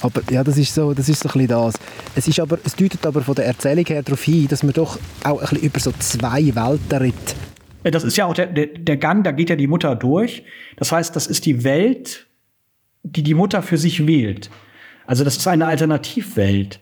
Aber 0.02 0.22
ja, 0.30 0.44
das 0.44 0.58
ist 0.58 0.76
so, 0.76 0.94
das 0.94 1.08
ist 1.08 1.22
so 1.22 1.30
ein 1.30 1.34
bisschen 1.34 1.48
das. 1.48 1.76
Es, 2.16 2.28
ist 2.28 2.40
aber, 2.42 2.60
es 2.66 2.76
deutet 2.76 3.06
aber 3.06 3.22
von 3.22 3.36
der 3.36 3.46
Erzählung 3.46 3.86
her 3.86 4.04
darauf 4.04 4.22
hin, 4.22 4.50
dass 4.50 4.64
man 4.64 4.74
doch 4.74 5.00
auch 5.24 5.40
ein 5.40 5.48
bisschen 5.48 5.64
über 5.64 5.80
so 5.80 5.92
zwei 6.00 6.54
Welten 6.54 6.98
redet. 6.98 7.36
Das 7.84 8.04
ist 8.04 8.18
ja 8.18 8.26
auch 8.26 8.34
der, 8.34 8.48
der, 8.48 8.68
der 8.68 8.98
Gang, 8.98 9.24
da 9.24 9.32
geht 9.32 9.50
ja 9.50 9.56
die 9.56 9.68
Mutter 9.68 9.96
durch. 9.96 10.44
Das 10.76 10.92
heißt, 10.92 11.16
das 11.16 11.26
ist 11.28 11.46
die 11.46 11.64
Welt, 11.64 12.27
die 13.04 13.24
die 13.24 13.34
Mutter 13.34 13.62
für 13.62 13.78
sich 13.78 14.06
wählt. 14.08 14.50
Also 15.06 15.24
das 15.24 15.38
ist 15.38 15.48
eine 15.48 15.68
Alternativwelt. 15.68 16.80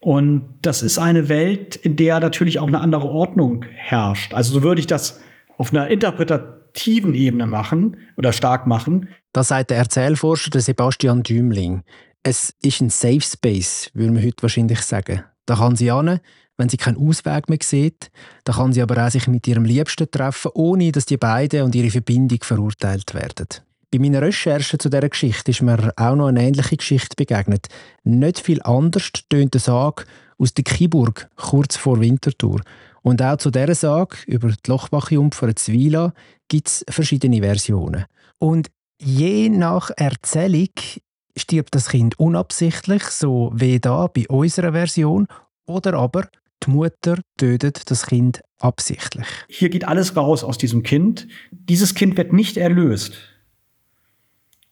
Und 0.00 0.58
das 0.60 0.82
ist 0.82 0.98
eine 0.98 1.30
Welt, 1.30 1.76
in 1.76 1.96
der 1.96 2.20
natürlich 2.20 2.58
auch 2.58 2.66
eine 2.66 2.80
andere 2.80 3.08
Ordnung 3.08 3.64
herrscht. 3.74 4.34
Also 4.34 4.52
so 4.52 4.62
würde 4.62 4.80
ich 4.80 4.86
das 4.86 5.20
auf 5.56 5.72
einer 5.72 5.88
interpretativen 5.88 7.14
Ebene 7.14 7.46
machen 7.46 7.96
oder 8.18 8.32
stark 8.32 8.66
machen. 8.66 9.08
Das 9.32 9.48
sagt 9.48 9.70
der 9.70 9.78
Erzählforscher 9.78 10.60
Sebastian 10.60 11.22
Dümling. 11.22 11.82
Es 12.22 12.54
ist 12.62 12.82
ein 12.82 12.90
Safe 12.90 13.22
Space, 13.22 13.90
würde 13.94 14.12
man 14.12 14.22
heute 14.22 14.42
wahrscheinlich 14.42 14.80
sagen. 14.80 15.24
Da 15.46 15.56
kann 15.56 15.76
sie 15.76 15.90
an, 15.90 16.20
wenn 16.56 16.68
sie 16.68 16.76
keinen 16.76 16.96
Ausweg 16.96 17.48
mehr 17.48 17.58
sieht. 17.62 18.10
Da 18.44 18.52
kann 18.52 18.72
sie 18.72 18.82
aber 18.82 19.06
auch 19.06 19.10
sich 19.10 19.26
mit 19.26 19.46
ihrem 19.48 19.64
Liebsten 19.64 20.10
treffen, 20.10 20.50
ohne 20.54 20.92
dass 20.92 21.06
die 21.06 21.16
beiden 21.16 21.62
und 21.62 21.74
ihre 21.74 21.90
Verbindung 21.90 22.38
verurteilt 22.42 23.14
werden. 23.14 23.48
Bei 23.94 24.00
meiner 24.00 24.22
Recherche 24.22 24.76
zu 24.76 24.88
dieser 24.90 25.08
Geschichte 25.08 25.52
ist 25.52 25.62
mir 25.62 25.92
auch 25.94 26.16
noch 26.16 26.26
eine 26.26 26.42
ähnliche 26.42 26.76
Geschichte 26.76 27.14
begegnet. 27.14 27.68
Nicht 28.02 28.40
viel 28.40 28.60
anders 28.62 29.12
tönt 29.28 29.54
der 29.54 29.60
Sage 29.60 30.02
aus 30.36 30.52
der 30.52 30.64
Kiburg 30.64 31.28
kurz 31.36 31.76
vor 31.76 32.00
Winterthur. 32.00 32.60
Und 33.02 33.22
auch 33.22 33.36
zu 33.36 33.52
dieser 33.52 33.76
Sage 33.76 34.16
über 34.26 34.48
die 34.48 34.56
Lochbachjungfer 34.68 35.54
Zwila 35.54 36.12
gibt 36.48 36.66
es 36.66 36.84
verschiedene 36.88 37.40
Versionen. 37.40 38.06
Und 38.40 38.68
je 39.00 39.48
nach 39.48 39.92
Erzählung 39.96 40.74
stirbt 41.36 41.76
das 41.76 41.90
Kind 41.90 42.18
unabsichtlich, 42.18 43.04
so 43.04 43.52
wie 43.54 43.78
da 43.78 44.08
bei 44.08 44.26
unserer 44.28 44.72
Version, 44.72 45.28
oder 45.66 45.94
aber 45.94 46.26
die 46.64 46.70
Mutter 46.70 47.20
tötet 47.36 47.88
das 47.92 48.06
Kind 48.06 48.40
absichtlich. 48.58 49.26
Hier 49.46 49.68
geht 49.68 49.86
alles 49.86 50.16
raus 50.16 50.42
aus 50.42 50.58
diesem 50.58 50.82
Kind. 50.82 51.28
Dieses 51.52 51.94
Kind 51.94 52.16
wird 52.16 52.32
nicht 52.32 52.56
erlöst. 52.56 53.33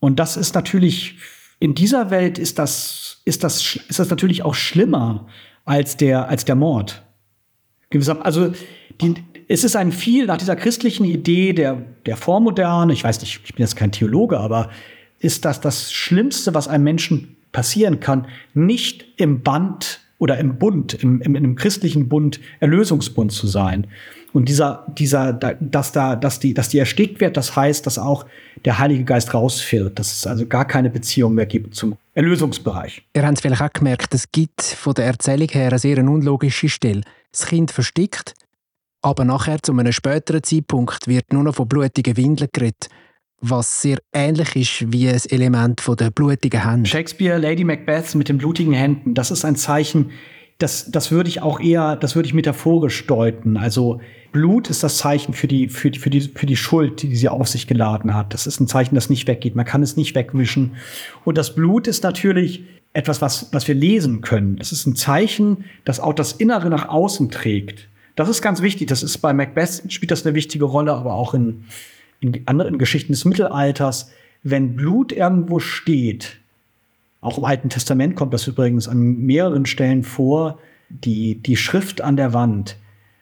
Und 0.02 0.18
das 0.18 0.36
ist 0.36 0.56
natürlich, 0.56 1.14
in 1.60 1.76
dieser 1.76 2.10
Welt 2.10 2.36
ist 2.36 2.58
das, 2.58 3.22
ist 3.24 3.44
das, 3.44 3.78
ist 3.88 4.00
das 4.00 4.10
natürlich 4.10 4.42
auch 4.42 4.56
schlimmer 4.56 5.28
als 5.64 5.96
der, 5.96 6.28
als 6.28 6.44
der 6.44 6.56
Mord. 6.56 7.04
Also, 8.20 8.52
die, 9.00 9.14
es 9.46 9.62
ist 9.62 9.76
ein 9.76 9.92
viel 9.92 10.26
nach 10.26 10.38
dieser 10.38 10.56
christlichen 10.56 11.04
Idee 11.04 11.52
der, 11.52 11.84
der 12.04 12.16
Vormoderne, 12.16 12.92
ich 12.92 13.04
weiß 13.04 13.20
nicht, 13.20 13.42
ich 13.44 13.54
bin 13.54 13.62
jetzt 13.62 13.76
kein 13.76 13.92
Theologe, 13.92 14.40
aber 14.40 14.70
ist 15.20 15.44
das 15.44 15.60
das 15.60 15.92
Schlimmste, 15.92 16.52
was 16.52 16.66
einem 16.66 16.82
Menschen 16.82 17.36
passieren 17.52 18.00
kann, 18.00 18.26
nicht 18.54 19.04
im 19.18 19.44
Band 19.44 20.00
oder 20.18 20.36
im 20.38 20.58
Bund, 20.58 20.94
im, 20.94 21.20
im, 21.20 21.36
im 21.36 21.54
christlichen 21.54 22.08
Bund, 22.08 22.40
Erlösungsbund 22.58 23.30
zu 23.30 23.46
sein. 23.46 23.86
Und 24.32 24.48
dieser, 24.48 24.86
dieser, 24.88 25.32
dass 25.32 25.92
da, 25.92 26.16
dass 26.16 26.40
die, 26.40 26.54
dass 26.54 26.70
die 26.70 26.78
erstickt 26.78 27.20
wird, 27.20 27.36
das 27.36 27.54
heißt, 27.54 27.86
dass 27.86 27.98
auch 27.98 28.24
der 28.64 28.78
Heilige 28.78 29.04
Geist 29.04 29.34
rausfällt, 29.34 29.98
dass 29.98 30.12
es 30.12 30.26
also 30.26 30.46
gar 30.46 30.64
keine 30.64 30.88
Beziehung 30.88 31.34
mehr 31.34 31.46
gibt 31.46 31.74
zum 31.74 31.96
Erlösungsbereich. 32.14 33.02
Ihr 33.14 33.22
habt 33.24 33.34
es 33.34 33.40
vielleicht 33.42 33.62
auch 33.62 33.72
gemerkt, 33.72 34.14
es 34.14 34.30
gibt 34.32 34.62
von 34.62 34.94
der 34.94 35.06
Erzählung 35.06 35.48
her 35.48 35.68
eine 35.68 35.78
sehr 35.78 35.98
unlogische 35.98 36.68
Stelle. 36.68 37.02
Das 37.30 37.46
Kind 37.46 37.70
verstickt, 37.70 38.34
aber 39.02 39.24
nachher 39.24 39.62
zu 39.62 39.72
einem 39.72 39.92
späteren 39.92 40.42
Zeitpunkt 40.42 41.08
wird 41.08 41.32
nur 41.32 41.42
noch 41.42 41.56
von 41.56 41.68
blutigen 41.68 42.16
Windeln 42.16 42.48
geredet, 42.52 42.88
was 43.40 43.82
sehr 43.82 43.98
ähnlich 44.12 44.54
ist 44.54 44.92
wie 44.92 45.06
das 45.06 45.26
Element 45.26 45.80
von 45.80 45.96
der 45.96 46.10
blutigen 46.10 46.64
Hände. 46.64 46.88
Shakespeare, 46.88 47.38
Lady 47.38 47.64
Macbeth 47.64 48.14
mit 48.14 48.28
den 48.28 48.38
blutigen 48.38 48.72
Händen, 48.72 49.14
das 49.14 49.30
ist 49.30 49.44
ein 49.44 49.56
Zeichen, 49.56 50.10
das, 50.58 50.90
das 50.90 51.10
würde 51.10 51.28
ich 51.28 51.42
auch 51.42 51.60
eher, 51.60 51.96
das 51.96 52.14
würde 52.14 52.26
ich 52.26 52.34
metaphorisch 52.34 53.06
deuten. 53.06 53.56
Also 53.56 54.00
Blut 54.32 54.70
ist 54.70 54.82
das 54.82 54.98
Zeichen 54.98 55.34
für 55.34 55.48
die, 55.48 55.68
für, 55.68 55.90
die, 55.90 55.98
für, 55.98 56.10
die, 56.10 56.20
für 56.20 56.46
die 56.46 56.56
Schuld, 56.56 57.02
die 57.02 57.16
sie 57.16 57.28
auf 57.28 57.48
sich 57.48 57.66
geladen 57.66 58.14
hat. 58.14 58.32
Das 58.32 58.46
ist 58.46 58.60
ein 58.60 58.68
Zeichen, 58.68 58.94
das 58.94 59.10
nicht 59.10 59.26
weggeht. 59.26 59.56
Man 59.56 59.66
kann 59.66 59.82
es 59.82 59.96
nicht 59.96 60.14
wegwischen. 60.14 60.76
Und 61.24 61.36
das 61.36 61.54
Blut 61.54 61.86
ist 61.86 62.02
natürlich 62.02 62.64
etwas, 62.92 63.20
was, 63.20 63.48
was 63.52 63.66
wir 63.68 63.74
lesen 63.74 64.20
können. 64.20 64.58
Es 64.60 64.72
ist 64.72 64.86
ein 64.86 64.96
Zeichen, 64.96 65.64
das 65.84 66.00
auch 66.00 66.12
das 66.12 66.32
Innere 66.32 66.70
nach 66.70 66.88
außen 66.88 67.30
trägt. 67.30 67.88
Das 68.16 68.28
ist 68.28 68.42
ganz 68.42 68.62
wichtig. 68.62 68.88
Das 68.88 69.02
ist 69.02 69.18
bei 69.18 69.32
Macbeth 69.32 69.82
spielt 69.88 70.10
das 70.10 70.26
eine 70.26 70.34
wichtige 70.34 70.64
Rolle, 70.64 70.92
aber 70.92 71.14
auch 71.14 71.34
in, 71.34 71.64
in 72.20 72.42
anderen 72.46 72.78
Geschichten 72.78 73.12
des 73.12 73.24
Mittelalters. 73.24 74.10
Wenn 74.42 74.76
Blut 74.76 75.12
irgendwo 75.12 75.58
steht, 75.58 76.38
auch 77.22 77.38
im 77.38 77.44
Alten 77.44 77.70
Testament 77.70 78.16
kommt 78.16 78.34
das 78.34 78.46
übrigens 78.46 78.88
an 78.88 78.98
mehreren 78.98 79.64
Stellen 79.64 80.02
vor, 80.02 80.58
die, 80.90 81.36
die 81.42 81.56
Schrift 81.56 82.02
an 82.02 82.16
der 82.16 82.34
Wand, 82.34 82.76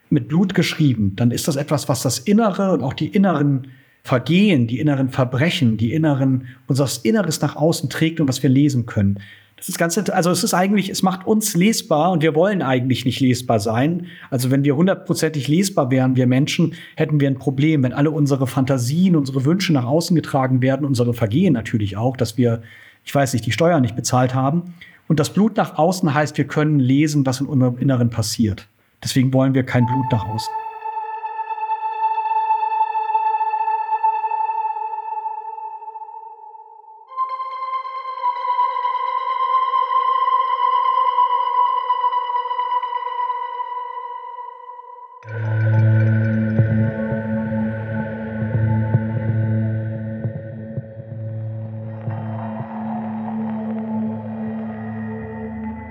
mit 0.09 0.27
Blut 0.27 0.55
geschrieben, 0.55 1.15
dann 1.15 1.31
ist 1.31 1.47
das 1.47 1.55
etwas, 1.55 1.89
was 1.89 2.03
das 2.03 2.19
Innere 2.19 2.73
und 2.73 2.83
auch 2.83 2.95
die 2.95 3.07
inneren 3.07 3.69
Vergehen, 4.03 4.67
die 4.67 4.81
inneren 4.81 5.11
Verbrechen, 5.11 5.77
die 5.77 5.93
inneren, 5.93 6.49
unser 6.67 6.89
Inneres 7.05 7.41
nach 7.43 7.55
außen 7.55 7.91
trägt 7.91 8.21
und 8.21 8.27
was 8.27 8.43
wir 8.43 8.51
lesen 8.51 8.87
können. 8.87 9.21
Das 9.57 9.69
ist 9.69 9.77
ganz, 9.77 9.99
also 9.99 10.31
es 10.31 10.43
ist 10.43 10.55
eigentlich, 10.55 10.89
es 10.89 11.03
macht 11.03 11.27
uns 11.27 11.55
lesbar 11.55 12.13
und 12.13 12.23
wir 12.23 12.35
wollen 12.35 12.63
eigentlich 12.63 13.05
nicht 13.05 13.21
lesbar 13.21 13.61
sein. 13.61 14.07
Also 14.31 14.51
wenn 14.51 14.65
wir 14.65 14.75
hundertprozentig 14.75 15.49
lesbar 15.49 15.91
wären, 15.91 16.17
wir 16.17 16.27
Menschen, 16.27 16.75
hätten 16.97 17.21
wir 17.21 17.29
ein 17.29 17.39
Problem, 17.39 17.83
wenn 17.83 17.93
alle 17.93 18.11
unsere 18.11 18.47
Fantasien, 18.47 19.17
unsere 19.17 19.45
Wünsche 19.45 19.75
nach 19.75 19.85
außen 19.85 20.17
getragen 20.17 20.63
werden, 20.63 20.87
unsere 20.87 21.13
Vergehen 21.13 21.53
natürlich 21.53 21.99
auch, 21.99 22.17
dass 22.17 22.39
wir, 22.39 22.63
ich 23.11 23.15
weiß 23.17 23.33
nicht, 23.33 23.45
die 23.45 23.51
Steuern 23.51 23.83
nicht 23.83 23.97
bezahlt 23.97 24.37
haben 24.37 24.73
Und 25.09 25.19
das 25.19 25.31
Blut 25.31 25.57
nach 25.57 25.77
außen 25.77 26.15
heißt, 26.15 26.39
wir 26.39 26.47
können 26.47 26.79
lesen, 26.79 27.27
was 27.27 27.41
in 27.41 27.49
unserem 27.49 27.77
Inneren 27.79 28.09
passiert. 28.09 28.69
Deswegen 29.03 29.33
wollen 29.33 29.53
wir 29.53 29.65
kein 29.65 29.85
Blut 29.85 30.07
nach 30.13 30.29
außen. 30.29 30.55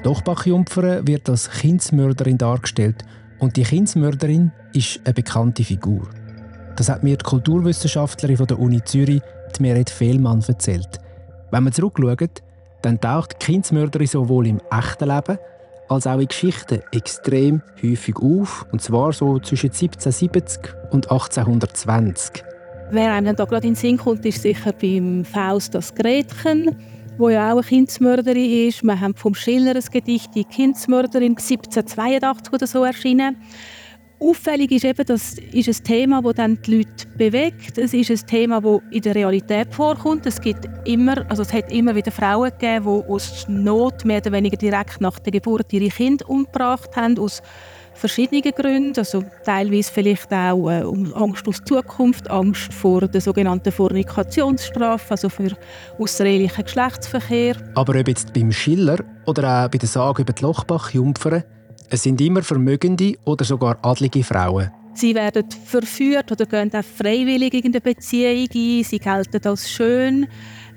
Lochbach-Jumpfere 0.09 1.05
wird 1.05 1.29
als 1.29 1.51
Kindsmörderin 1.51 2.39
dargestellt 2.39 3.05
und 3.37 3.57
die 3.57 3.61
Kindsmörderin 3.61 4.51
ist 4.73 4.99
eine 5.03 5.13
bekannte 5.13 5.63
Figur. 5.63 6.09
Das 6.77 6.89
hat 6.89 7.03
mir 7.03 7.15
die 7.15 7.23
Kulturwissenschaftlerin 7.23 8.37
von 8.37 8.47
der 8.47 8.57
Uni 8.57 8.83
Zürich, 8.83 9.21
die 9.55 9.61
Meret 9.61 9.91
Fehlmann, 9.91 10.43
erzählt. 10.47 10.99
Wenn 11.51 11.63
man 11.63 11.73
zurückschaut, 11.73 12.41
dann 12.81 12.99
taucht 12.99 13.33
die 13.39 13.45
Kindsmörderin 13.45 14.07
sowohl 14.07 14.47
im 14.47 14.59
echten 14.71 15.09
Leben 15.09 15.37
als 15.89 16.07
auch 16.07 16.19
in 16.19 16.27
Geschichten 16.27 16.81
extrem 16.91 17.61
häufig 17.83 18.15
auf, 18.15 18.65
und 18.71 18.81
zwar 18.81 19.13
so 19.13 19.37
zwischen 19.37 19.69
1770 19.69 20.73
und 20.89 21.11
1820. 21.11 22.43
Wer 22.89 23.13
einem 23.13 23.35
da 23.35 23.45
gerade 23.45 23.67
in 23.67 23.73
den 23.73 23.79
Sinn 23.79 23.97
kommt, 23.97 24.25
ist 24.25 24.41
sicher 24.41 24.73
beim 24.73 25.23
Faust 25.23 25.75
das 25.75 25.93
Gretchen 25.93 26.75
wo 27.19 27.29
ja 27.29 27.49
auch 27.49 27.57
eine 27.57 27.63
Kindsmörderin 27.63 28.67
ist. 28.67 28.81
Wir 28.81 28.99
haben 28.99 29.13
vom 29.13 29.35
Schiller 29.35 29.75
ein 29.75 29.83
Gedicht, 29.91 30.33
die 30.33 30.45
Kindsmörderin 30.45 31.31
1782 31.37 32.53
oder 32.53 32.65
so 32.65 32.83
erschienen. 32.83 33.35
Auffällig 34.21 34.71
ist 34.71 34.83
eben, 34.83 35.05
das 35.05 35.35
ist 35.51 35.67
ein 35.67 35.83
Thema, 35.83 36.21
das 36.21 36.33
dann 36.35 36.61
die 36.61 36.77
Leute 36.77 37.07
bewegt. 37.17 37.77
Es 37.77 37.93
ist 37.93 38.09
ein 38.09 38.27
Thema, 38.27 38.59
das 38.59 38.81
in 38.91 39.01
der 39.01 39.15
Realität 39.15 39.73
vorkommt. 39.73 40.25
Es 40.25 40.41
gibt 40.41 40.67
immer, 40.85 41.29
also 41.29 41.41
es 41.43 41.53
hat 41.53 41.71
immer 41.71 41.95
wieder 41.95 42.11
Frauen 42.11 42.51
gegeben, 42.51 42.85
die 42.85 43.11
aus 43.11 43.45
Not 43.47 44.03
mehr 44.03 44.17
oder 44.17 44.31
weniger 44.33 44.57
direkt 44.57 44.99
nach 44.99 45.19
der 45.19 45.31
Geburt 45.31 45.71
ihre 45.71 45.89
Kinder 45.89 46.29
umgebracht 46.29 46.95
haben, 46.97 47.17
aus 47.17 47.41
verschiedene 47.99 48.41
Gründe, 48.41 49.01
also 49.01 49.23
teilweise 49.43 49.91
vielleicht 49.91 50.31
auch 50.31 50.69
äh, 50.69 50.83
um 50.83 51.13
Angst 51.13 51.47
aus 51.47 51.61
Zukunft, 51.63 52.29
Angst 52.29 52.73
vor 52.73 53.01
der 53.01 53.21
sogenannten 53.21 53.71
Fornikationsstrafe, 53.71 55.11
also 55.11 55.29
für 55.29 55.51
außerehelichen 55.97 56.63
Geschlechtsverkehr. 56.63 57.55
Aber 57.75 57.99
ob 57.99 58.07
jetzt 58.07 58.33
beim 58.33 58.51
Schiller 58.51 58.99
oder 59.25 59.65
auch 59.65 59.69
bei 59.69 59.77
der 59.77 59.89
Sage 59.89 60.21
über 60.21 60.33
die 60.33 60.41
Lochbach-Jungfern, 60.41 61.43
es 61.89 62.03
sind 62.03 62.21
immer 62.21 62.41
vermögende 62.41 63.15
oder 63.25 63.43
sogar 63.45 63.77
adlige 63.81 64.23
Frauen. 64.23 64.71
Sie 64.93 65.15
werden 65.15 65.45
verführt 65.65 66.31
oder 66.31 66.45
gehen 66.45 66.73
auch 66.73 66.83
freiwillig 66.83 67.53
in 67.53 67.65
eine 67.65 67.81
Beziehung 67.81 68.47
ein. 68.53 68.83
Sie 68.83 68.99
gelten 68.99 69.47
als 69.47 69.71
schön. 69.71 70.27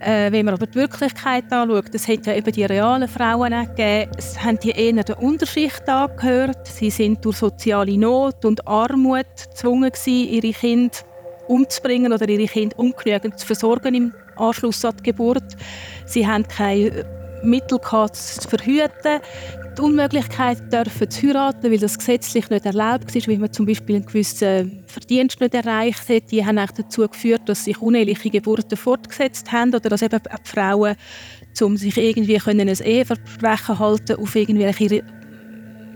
Äh, 0.04 0.32
wenn 0.32 0.44
man 0.44 0.54
aber 0.54 0.66
die 0.66 0.74
Wirklichkeit 0.74 1.44
anschaut, 1.52 1.94
es 1.94 2.08
hat 2.08 2.26
ja 2.26 2.34
eben 2.34 2.50
die 2.50 2.64
realen 2.64 3.06
Frauen 3.06 3.54
auch 3.54 3.68
gegeben, 3.68 4.10
es 4.18 4.42
haben 4.42 4.58
die 4.58 4.70
eher 4.70 5.04
der 5.04 5.22
Unterschicht 5.22 5.88
angehört. 5.88 6.66
Sie 6.66 6.90
sind 6.90 7.24
durch 7.24 7.36
soziale 7.36 7.96
Not 7.96 8.44
und 8.44 8.66
Armut 8.66 9.26
gezwungen 9.36 9.92
ihre 10.06 10.52
Kinder 10.52 10.98
umzubringen 11.46 12.12
oder 12.12 12.28
ihre 12.28 12.46
Kinder 12.46 12.76
ungenügend 12.80 13.38
zu 13.38 13.46
versorgen 13.46 13.94
im 13.94 14.12
Anschluss 14.34 14.84
an 14.84 14.96
die 14.98 15.04
Geburt. 15.04 15.56
Sie 16.04 16.26
haben 16.26 16.48
keine 16.48 17.04
Mittel 17.44 17.78
gehabt, 17.78 18.16
zu 18.16 18.48
verhüten 18.48 19.20
die 19.76 19.82
Unmöglichkeit, 19.82 20.72
dürfen 20.72 21.10
zu 21.10 21.28
heiraten, 21.28 21.70
weil 21.70 21.78
das 21.78 21.98
gesetzlich 21.98 22.50
nicht 22.50 22.66
erlaubt 22.66 23.14
war, 23.14 23.22
weil 23.26 23.38
man 23.38 23.52
zum 23.52 23.66
Beispiel 23.66 23.96
einen 23.96 24.06
gewissen 24.06 24.84
Verdienst 24.86 25.40
nicht 25.40 25.54
erreicht 25.54 26.08
hat. 26.08 26.30
Die 26.30 26.44
haben 26.44 26.58
auch 26.58 26.70
dazu 26.70 27.06
geführt, 27.08 27.42
dass 27.46 27.64
sich 27.64 27.80
uneheliche 27.80 28.30
Geburten 28.30 28.76
fortgesetzt 28.76 29.50
haben 29.52 29.74
oder 29.74 29.88
dass 29.88 30.02
eben 30.02 30.20
die 30.22 30.48
Frauen, 30.50 30.96
um 31.60 31.76
sich 31.76 31.96
irgendwie 31.96 32.38
können 32.38 32.68
ein 32.68 32.80
Eheversprechen 32.80 33.78
halten, 33.78 34.16
auf 34.16 34.34
irgendwelche 34.34 35.02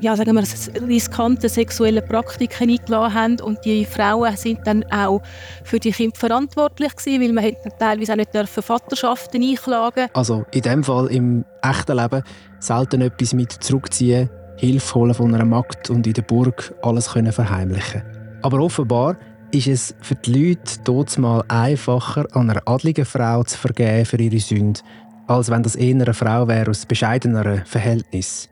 ja, 0.00 0.16
sagen 0.16 0.34
wir, 0.34 0.86
riskante 0.86 1.48
sexuelle 1.48 2.02
Praktiken 2.02 2.70
eingeladen 2.70 3.14
haben 3.14 3.40
und 3.40 3.64
die 3.64 3.84
Frauen 3.84 4.36
sind 4.36 4.60
dann 4.66 4.84
auch 4.90 5.22
für 5.64 5.78
die 5.78 5.90
Kinder 5.90 6.16
verantwortlich 6.18 6.94
gewesen, 6.96 7.22
weil 7.22 7.32
man 7.32 7.52
teilweise 7.78 8.12
auch 8.12 8.16
nicht 8.16 8.48
Vaterschaften 8.48 9.42
einklagen 9.42 10.08
Also 10.12 10.44
in 10.52 10.62
dem 10.62 10.84
Fall 10.84 11.06
im 11.08 11.44
echten 11.62 11.96
Leben 11.96 12.22
selten 12.58 13.00
etwas 13.00 13.34
mit 13.34 13.52
zurückziehen, 13.52 14.30
Hilfe 14.56 14.94
holen 14.94 15.14
von 15.14 15.34
einer 15.34 15.44
Magd 15.44 15.90
und 15.90 16.06
in 16.06 16.14
der 16.14 16.22
Burg 16.22 16.74
alles 16.82 17.12
können 17.12 17.32
verheimlichen. 17.32 18.02
Aber 18.42 18.60
offenbar 18.60 19.16
ist 19.52 19.66
es 19.66 19.94
für 20.00 20.14
die 20.14 20.48
Leute 20.48 20.80
dort 20.84 21.18
einfacher, 21.48 22.26
an 22.32 22.50
einer 22.50 22.62
adligen 22.66 23.04
Frau 23.04 23.42
zu 23.42 23.58
vergeben 23.58 24.06
für 24.06 24.18
ihre 24.18 24.40
Sünde, 24.40 24.80
als 25.26 25.50
wenn 25.50 25.62
das 25.62 25.76
eher 25.76 25.94
eine 25.94 26.14
Frau 26.14 26.48
wäre 26.48 26.70
aus 26.70 26.86
bescheideneren 26.86 27.64
Verhältnissen. 27.64 28.48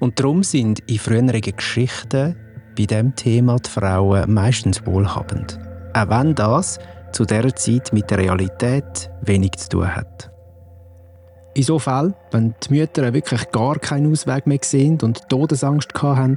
Und 0.00 0.18
darum 0.18 0.42
sind 0.42 0.80
in 0.90 0.98
früheren 0.98 1.40
Geschichten 1.40 2.36
bei 2.76 2.86
diesem 2.86 3.14
Thema 3.14 3.56
die 3.58 3.70
Frauen 3.70 4.32
meistens 4.32 4.84
wohlhabend. 4.86 5.58
Auch 5.94 6.08
wenn 6.08 6.34
das 6.34 6.78
zu 7.12 7.24
dieser 7.24 7.54
Zeit 7.54 7.92
mit 7.92 8.10
der 8.10 8.18
Realität 8.18 9.10
wenig 9.22 9.52
zu 9.52 9.68
tun 9.68 9.94
hat. 9.94 10.31
In 11.54 11.62
so 11.62 11.78
Fällen, 11.78 12.14
wenn 12.30 12.54
die 12.64 12.72
Mütter 12.72 13.12
wirklich 13.12 13.50
gar 13.50 13.78
keinen 13.78 14.10
Ausweg 14.10 14.46
mehr 14.46 14.58
sehen 14.62 14.98
und 15.02 15.28
Todesangst 15.28 15.92
hatten, 16.00 16.36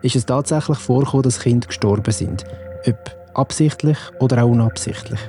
ist 0.00 0.16
es 0.16 0.24
tatsächlich 0.24 0.78
vorgekommen, 0.78 1.24
dass 1.24 1.40
Kinder 1.40 1.66
gestorben 1.66 2.12
sind. 2.12 2.44
Ob 2.86 3.16
absichtlich 3.34 3.98
oder 4.20 4.42
auch 4.42 4.48
unabsichtlich. 4.48 5.20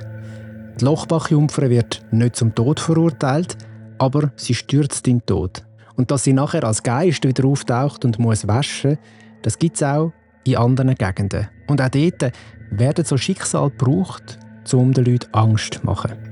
Die 0.80 0.84
Lochbachjungfrau 0.84 1.68
wird 1.68 2.02
nicht 2.12 2.36
zum 2.36 2.54
Tod 2.54 2.80
verurteilt, 2.80 3.58
aber 3.98 4.30
sie 4.36 4.54
stürzt 4.54 5.06
in 5.06 5.18
den 5.18 5.26
Tod. 5.26 5.62
Und 5.96 6.10
dass 6.10 6.24
sie 6.24 6.32
nachher 6.32 6.64
als 6.64 6.82
Geist 6.82 7.24
wieder 7.26 7.46
auftaucht 7.46 8.06
und 8.06 8.18
muss 8.18 8.46
waschen, 8.48 8.98
das 9.42 9.58
gibt 9.58 9.76
es 9.76 9.82
auch 9.82 10.12
in 10.44 10.56
anderen 10.56 10.94
Gegenden. 10.94 11.48
Und 11.66 11.82
auch 11.82 11.88
dort 11.88 12.32
werden 12.70 13.04
so 13.04 13.18
Schicksal 13.18 13.70
gebraucht, 13.70 14.38
um 14.72 14.94
den 14.94 15.04
Leuten 15.04 15.32
Angst 15.32 15.74
zu 15.74 15.86
machen. 15.86 16.25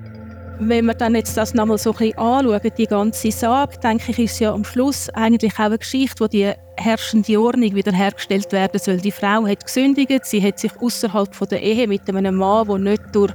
Wenn 0.66 0.86
wir 0.86 0.94
dann 0.94 1.14
jetzt 1.14 1.36
das 1.36 1.52
nochmal 1.52 1.76
so 1.76 1.90
ein 1.90 1.96
bisschen 1.98 2.18
anschauen, 2.18 2.70
die 2.78 2.86
ganze 2.86 3.30
Sage, 3.30 3.76
denke 3.82 4.12
ich, 4.12 4.18
ist 4.18 4.40
ja 4.40 4.54
am 4.54 4.64
Schluss 4.64 5.10
eigentlich 5.10 5.52
auch 5.54 5.66
eine 5.66 5.78
Geschichte, 5.78 6.24
wo 6.24 6.26
die 6.26 6.52
herrschende 6.78 7.38
Ordnung 7.38 7.74
wiederhergestellt 7.74 8.50
werden 8.50 8.80
soll. 8.80 8.96
Die 8.96 9.12
Frau 9.12 9.46
hat 9.46 9.66
gesündigt, 9.66 10.24
sie 10.24 10.42
hat 10.42 10.58
sich 10.58 10.72
außerhalb 10.80 11.48
der 11.50 11.60
Ehe 11.60 11.86
mit 11.86 12.08
einem 12.08 12.36
Mann, 12.36 12.66
der 12.66 12.78
nicht 12.78 13.02
durch 13.12 13.32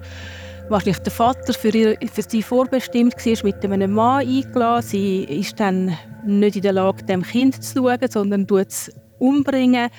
wahrscheinlich 0.69 0.99
der 0.99 1.11
Vater 1.11 1.53
für, 1.53 1.69
ihr, 1.69 1.97
für 2.11 2.23
sie 2.27 2.41
vorbestimmt 2.41 3.13
war, 3.23 3.43
mit 3.43 3.63
einem 3.63 3.93
Mann 3.93 4.27
eingeladen. 4.27 4.81
Sie 4.81 5.23
ist 5.25 5.59
dann 5.59 5.95
nicht 6.25 6.55
in 6.55 6.63
der 6.63 6.73
Lage, 6.73 7.03
dem 7.03 7.21
Kind 7.21 7.63
zu 7.63 7.75
schauen, 7.75 8.09
sondern 8.09 8.47
tut 8.47 8.69
es 8.69 8.91
umbringen 9.19 9.89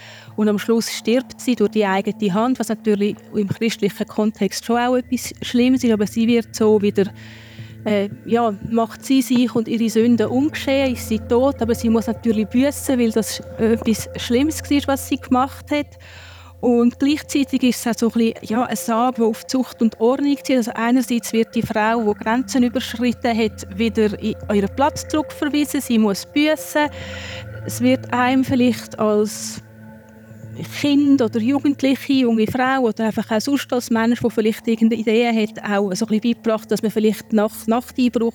und 0.40 0.48
am 0.48 0.58
Schluss 0.58 0.90
stirbt 0.90 1.38
sie 1.38 1.54
durch 1.54 1.72
die 1.72 1.84
eigene 1.84 2.32
Hand, 2.32 2.58
was 2.58 2.70
natürlich 2.70 3.14
im 3.34 3.46
christlichen 3.46 4.06
Kontext 4.06 4.64
schon 4.64 4.78
auch 4.78 4.96
etwas 4.96 5.34
Schlimmes 5.42 5.84
ist, 5.84 5.92
aber 5.92 6.06
sie 6.06 6.26
wird 6.26 6.56
so 6.56 6.80
wieder 6.80 7.12
äh, 7.84 8.08
ja, 8.24 8.54
macht 8.70 9.04
sie 9.04 9.20
sich 9.20 9.54
und 9.54 9.68
ihre 9.68 9.90
Sünden 9.90 10.28
ungeschehen, 10.28 10.94
ist 10.94 11.10
sie 11.10 11.18
tot, 11.18 11.60
aber 11.60 11.74
sie 11.74 11.90
muss 11.90 12.06
natürlich 12.06 12.48
büßen, 12.48 12.98
weil 12.98 13.10
das 13.10 13.40
etwas 13.58 14.08
Schlimmes 14.16 14.62
war, 14.62 14.94
was 14.94 15.08
sie 15.08 15.18
gemacht 15.18 15.70
hat. 15.70 15.98
Und 16.62 16.98
gleichzeitig 16.98 17.62
ist 17.62 17.84
es 17.84 17.86
auch 17.86 17.98
so 17.98 18.06
ein, 18.06 18.32
bisschen, 18.32 18.48
ja, 18.48 18.64
ein 18.64 18.76
Sab, 18.76 19.16
das 19.16 19.26
auf 19.26 19.46
Zucht 19.46 19.82
und 19.82 20.00
Ordnung 20.00 20.38
zieht. 20.42 20.56
Also 20.56 20.72
einerseits 20.74 21.34
wird 21.34 21.54
die 21.54 21.62
Frau, 21.62 22.14
die 22.14 22.24
Grenzen 22.24 22.62
überschritten 22.62 23.36
hat, 23.36 23.78
wieder 23.78 24.18
in 24.18 24.36
ihren 24.50 24.74
Platz 24.74 25.06
zurückverwiesen. 25.06 25.82
Sie 25.82 25.98
muss 25.98 26.24
büßen. 26.24 26.88
Es 27.66 27.82
wird 27.82 28.10
einem 28.10 28.42
vielleicht 28.42 28.98
als 28.98 29.62
Kind 30.62 31.22
oder 31.22 31.40
Jugendliche, 31.40 32.12
junge 32.12 32.46
Frau 32.46 32.80
oder 32.82 33.06
einfach 33.06 33.30
auch 33.30 33.40
sonst 33.40 33.72
als 33.72 33.90
Mensch, 33.90 34.20
der 34.20 34.30
vielleicht 34.30 34.66
irgendeine 34.66 35.00
Idee 35.00 35.42
hat, 35.42 35.62
auch 35.62 35.92
so 35.94 36.06
ein 36.06 36.18
bisschen 36.18 36.20
beigebracht, 36.20 36.70
dass 36.70 36.82
man 36.82 36.90
vielleicht 36.90 37.32
nach 37.32 37.66
Nachteinbruch 37.66 38.34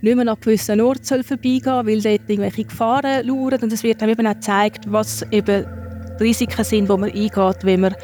nicht 0.00 0.16
mehr 0.16 0.28
an 0.28 0.36
gewissen 0.40 0.80
Orten 0.80 1.24
vorbeigehen 1.24 1.62
soll, 1.64 1.86
weil 1.86 2.00
dort 2.00 2.28
irgendwelche 2.28 2.64
Gefahren 2.64 3.26
lauern. 3.26 3.62
Und 3.62 3.72
es 3.72 3.82
wird 3.82 4.02
einem 4.02 4.12
eben 4.12 4.26
auch 4.26 4.34
gezeigt, 4.34 4.90
was 4.90 5.22
eben 5.30 5.66
die 6.18 6.22
Risiken 6.22 6.64
sind, 6.64 6.88
die 6.88 6.96
man 6.96 7.10
eingeht, 7.10 7.64
wenn 7.64 7.80
man 7.80 7.94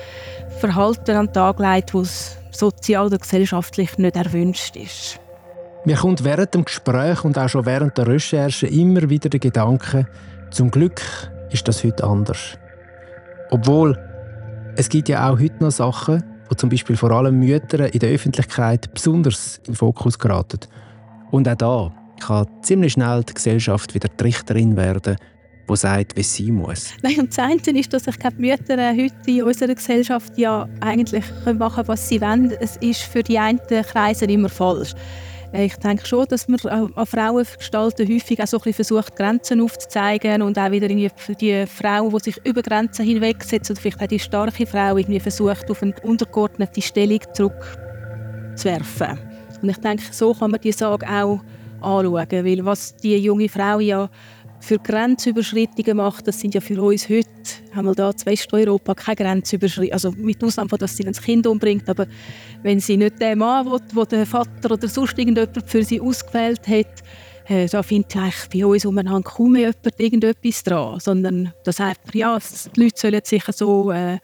Verhalten 0.60 1.16
an 1.16 1.26
den 1.26 1.32
Tag 1.32 1.58
legt, 1.58 1.94
das 1.94 2.36
sozial 2.50 3.06
oder 3.06 3.18
gesellschaftlich 3.18 3.98
nicht 3.98 4.16
erwünscht 4.16 4.76
ist. 4.76 5.18
Mir 5.84 5.96
kommt 5.96 6.22
während 6.22 6.54
dem 6.54 6.64
Gespräch 6.64 7.24
und 7.24 7.36
auch 7.38 7.48
schon 7.48 7.66
während 7.66 7.98
der 7.98 8.06
Recherche 8.06 8.68
immer 8.68 9.10
wieder 9.10 9.28
der 9.28 9.40
Gedanke, 9.40 10.06
zum 10.50 10.70
Glück 10.70 11.02
ist 11.50 11.66
das 11.66 11.82
heute 11.82 12.04
anders. 12.04 12.58
Obwohl, 13.52 13.98
es 14.76 14.88
gibt 14.88 15.10
ja 15.10 15.28
auch 15.28 15.38
heute 15.38 15.62
noch 15.62 15.70
Sachen, 15.70 16.24
wo 16.48 16.54
zum 16.54 16.70
Beispiel 16.70 16.96
vor 16.96 17.10
allem 17.10 17.38
Mütter 17.38 17.92
in 17.92 18.00
der 18.00 18.08
Öffentlichkeit 18.08 18.92
besonders 18.94 19.58
in 19.58 19.64
den 19.64 19.74
Fokus 19.74 20.18
geraten. 20.18 20.60
Und 21.30 21.46
auch 21.46 21.56
da 21.56 21.94
kann 22.18 22.46
ziemlich 22.62 22.94
schnell 22.94 23.22
die 23.24 23.34
Gesellschaft 23.34 23.94
wieder 23.94 24.08
die 24.08 24.24
Richterin 24.24 24.74
werden, 24.74 25.16
die 25.68 25.76
sagt, 25.76 26.16
wie 26.16 26.22
sie 26.22 26.50
muss. 26.50 26.94
Nein, 27.02 27.20
und 27.20 27.28
das 27.28 27.38
eine 27.40 27.78
ist, 27.78 27.92
dass 27.92 28.06
ich 28.06 28.18
glaube, 28.18 28.36
Mütter 28.38 28.78
heute 28.92 29.14
in 29.26 29.42
unserer 29.42 29.74
Gesellschaft 29.74 30.38
ja 30.38 30.66
eigentlich 30.80 31.24
machen 31.44 31.58
können, 31.58 31.88
was 31.88 32.08
sie 32.08 32.22
wollen. 32.22 32.52
Es 32.58 32.78
ist 32.78 33.02
für 33.02 33.22
die 33.22 33.38
einen 33.38 33.60
Kreise 33.68 34.24
immer 34.24 34.48
falsch. 34.48 34.94
Äh, 35.52 35.66
ich 35.66 35.76
denke 35.76 36.06
schon, 36.06 36.26
dass 36.28 36.48
man 36.48 36.60
an 36.66 37.06
Frauen 37.06 37.46
gestalten 37.58 38.08
häufig 38.08 38.42
auch 38.42 38.46
so 38.46 38.60
ein 38.64 38.72
versucht, 38.72 39.16
Grenzen 39.16 39.60
aufzuzeigen 39.60 40.42
und 40.42 40.58
auch 40.58 40.70
wieder 40.70 40.88
für 41.16 41.34
die 41.34 41.66
Frau, 41.66 42.08
die 42.08 42.20
sich 42.24 42.44
über 42.44 42.62
Grenzen 42.62 43.04
hinwegsetzt 43.04 43.70
oder 43.70 43.80
vielleicht 43.80 44.02
auch 44.02 44.06
die 44.06 44.18
starke 44.18 44.66
Frau 44.66 44.96
irgendwie 44.96 45.20
versucht, 45.20 45.70
auf 45.70 45.82
eine 45.82 45.94
untergeordnete 46.02 46.82
Stellung 46.82 47.20
zurückzuwerfen. 47.34 49.18
Und 49.60 49.68
ich 49.68 49.78
denke, 49.78 50.02
so 50.10 50.34
kann 50.34 50.50
man 50.50 50.60
die 50.60 50.72
Sage 50.72 51.06
auch 51.06 51.40
anschauen, 51.80 52.12
weil 52.12 52.64
was 52.64 52.96
die 52.96 53.16
junge 53.16 53.48
Frau 53.48 53.78
ja 53.78 54.08
für 54.62 54.78
Grenzüberschreitungen 54.78 55.96
macht, 55.96 56.28
das 56.28 56.38
sind 56.38 56.54
ja 56.54 56.60
für 56.60 56.80
uns 56.80 57.08
heute, 57.08 57.28
haben 57.74 57.86
wir 57.86 57.94
da 57.94 58.10
in 58.10 58.26
Westeuropa 58.26 58.94
keine 58.94 59.16
Grenzüberschreitungen, 59.16 59.92
also 59.92 60.12
mit 60.12 60.42
Ausnahme 60.42 60.68
von, 60.70 60.78
dass 60.78 60.96
sie 60.96 61.04
ein 61.04 61.12
Kind 61.12 61.46
umbringt, 61.46 61.88
aber 61.88 62.06
wenn 62.62 62.78
sie 62.78 62.96
nicht 62.96 63.20
den 63.20 63.38
Mann 63.38 63.66
will, 63.66 63.80
den 64.06 64.18
der 64.20 64.26
Vater 64.26 64.70
oder 64.70 64.88
sonst 64.88 65.18
irgendjemand 65.18 65.68
für 65.68 65.82
sie 65.82 66.00
ausgewählt 66.00 66.66
hat, 66.68 67.02
äh, 67.48 67.66
da 67.66 67.82
findet 67.82 68.16
eigentlich 68.16 68.48
bei 68.52 68.64
uns 68.64 68.86
umeinander 68.86 69.22
kaum 69.22 69.56
jemand 69.56 69.76
irgendetwas 69.98 70.62
dran, 70.62 71.00
sondern 71.00 71.52
da 71.64 71.72
sagt 71.72 72.14
ja, 72.14 72.38
die 72.76 72.80
Leute 72.80 73.00
sollen 73.00 73.20
sich 73.24 73.44
so 73.50 73.90
äh, 73.90 74.18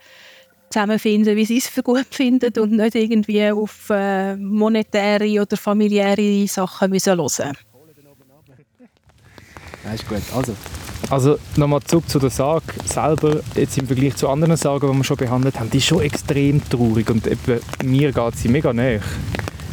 zusammenfinden, 0.70 1.34
wie 1.34 1.44
sie 1.46 1.58
es 1.58 1.66
für 1.66 1.82
gut 1.82 2.06
finden 2.10 2.52
und 2.60 2.72
nicht 2.72 2.94
irgendwie 2.94 3.50
auf 3.50 3.90
äh, 3.90 4.36
monetäre 4.36 5.42
oder 5.42 5.56
familiäre 5.56 6.46
Sachen 6.46 6.90
müssen 6.90 7.16
hören 7.16 7.56
ja, 9.84 9.92
ist 9.92 10.08
gut. 10.08 10.22
Also. 10.34 10.54
Also 11.10 11.38
nochmal 11.56 11.80
zurück 11.82 12.08
zu 12.08 12.18
der 12.18 12.30
Sage 12.30 12.64
selber, 12.84 13.40
jetzt 13.54 13.78
im 13.78 13.86
Vergleich 13.86 14.16
zu 14.16 14.28
anderen 14.28 14.56
Sagen, 14.56 14.90
die 14.90 14.96
wir 14.96 15.04
schon 15.04 15.16
behandelt 15.16 15.58
haben, 15.58 15.70
die 15.70 15.78
ist 15.78 15.86
schon 15.86 16.02
extrem 16.02 16.66
traurig 16.68 17.08
und 17.08 17.26
eben, 17.26 17.60
mir 17.84 18.12
geht 18.12 18.36
sie 18.36 18.48
mega 18.48 18.72
näher. 18.72 19.00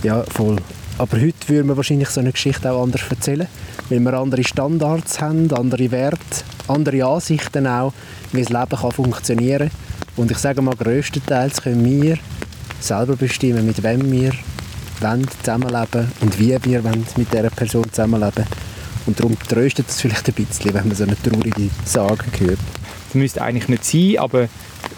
Ja, 0.04 0.24
voll. 0.24 0.58
Aber 0.98 1.20
heute 1.20 1.50
würden 1.50 1.68
wir 1.68 1.76
wahrscheinlich 1.76 2.10
so 2.10 2.22
eine 2.22 2.32
Geschichte 2.32 2.72
auch 2.72 2.84
anders 2.84 3.02
erzählen, 3.10 3.48
weil 3.90 4.00
wir 4.00 4.14
andere 4.14 4.44
Standards 4.44 5.20
haben, 5.20 5.52
andere 5.52 5.92
Werte, 5.92 6.20
andere 6.68 7.04
Ansichten 7.06 7.68
auch, 7.68 7.92
wie 8.32 8.44
das 8.44 8.50
Leben 8.50 8.80
kann 8.80 8.92
funktionieren 8.92 9.70
kann. 9.70 10.16
Und 10.16 10.32
ich 10.32 10.38
sage 10.38 10.62
mal, 10.62 10.76
grösstenteils 10.76 11.62
können 11.62 11.84
wir 11.84 12.18
selber 12.80 13.18
bestimmen, 13.18 13.66
mit 13.66 13.84
wem 13.84 14.10
wir 14.10 14.32
zusammenleben 15.42 16.10
und 16.22 16.40
wie 16.40 16.58
wir 16.64 16.82
mit 17.18 17.34
dieser 17.34 17.50
Person 17.50 17.86
zusammenleben 17.92 18.46
wollen. 18.46 18.75
Und 19.06 19.20
darum 19.20 19.38
tröstet 19.40 19.90
es 19.90 20.02
vielleicht 20.02 20.28
ein 20.28 20.34
bisschen, 20.34 20.74
wenn 20.74 20.88
man 20.88 20.96
so 20.96 21.04
eine 21.04 21.16
traurige 21.22 21.70
Sage 21.86 22.26
hört. 22.40 22.60
Das 23.08 23.16
müsste 23.16 23.42
eigentlich 23.42 23.70
nicht 23.70 23.86
sein, 23.86 24.18
aber 24.18 24.50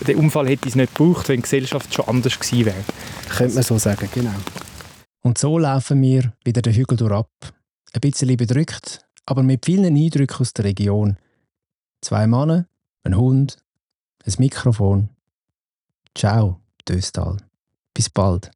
der 0.06 0.18
Unfall 0.18 0.48
hätte 0.48 0.70
es 0.70 0.76
nicht 0.76 0.96
gebraucht, 0.96 1.28
wenn 1.30 1.38
die 1.38 1.42
Gesellschaft 1.44 1.94
schon 1.94 2.08
anders 2.08 2.40
gewesen 2.40 2.66
wäre. 2.66 2.84
Könnte 3.30 3.56
man 3.56 3.64
so 3.64 3.78
sagen, 3.78 4.10
genau. 4.14 4.36
Und 5.22 5.38
so 5.38 5.58
laufen 5.58 6.02
wir 6.02 6.32
wieder 6.46 6.62
den 6.62 6.74
Hügel 6.74 6.98
durch 6.98 7.12
ab. 7.12 7.30
Ein 7.94 8.02
bisschen 8.02 8.38
bedrückt, 8.38 9.02
aber 9.26 9.44
mit 9.44 9.66
vielen 9.66 9.96
Eindrücken 9.96 10.40
aus 10.40 10.54
der 10.54 10.66
Region. 10.66 11.18
Zwei 12.02 12.28
Männer, 12.28 12.68
ein 13.04 13.18
Hund, 13.18 13.58
ein 14.26 14.34
Mikrofon. 14.38 15.10
Ciao, 16.16 16.62
Döstal. 16.88 17.38
Bis 17.94 18.10
bald. 18.10 18.52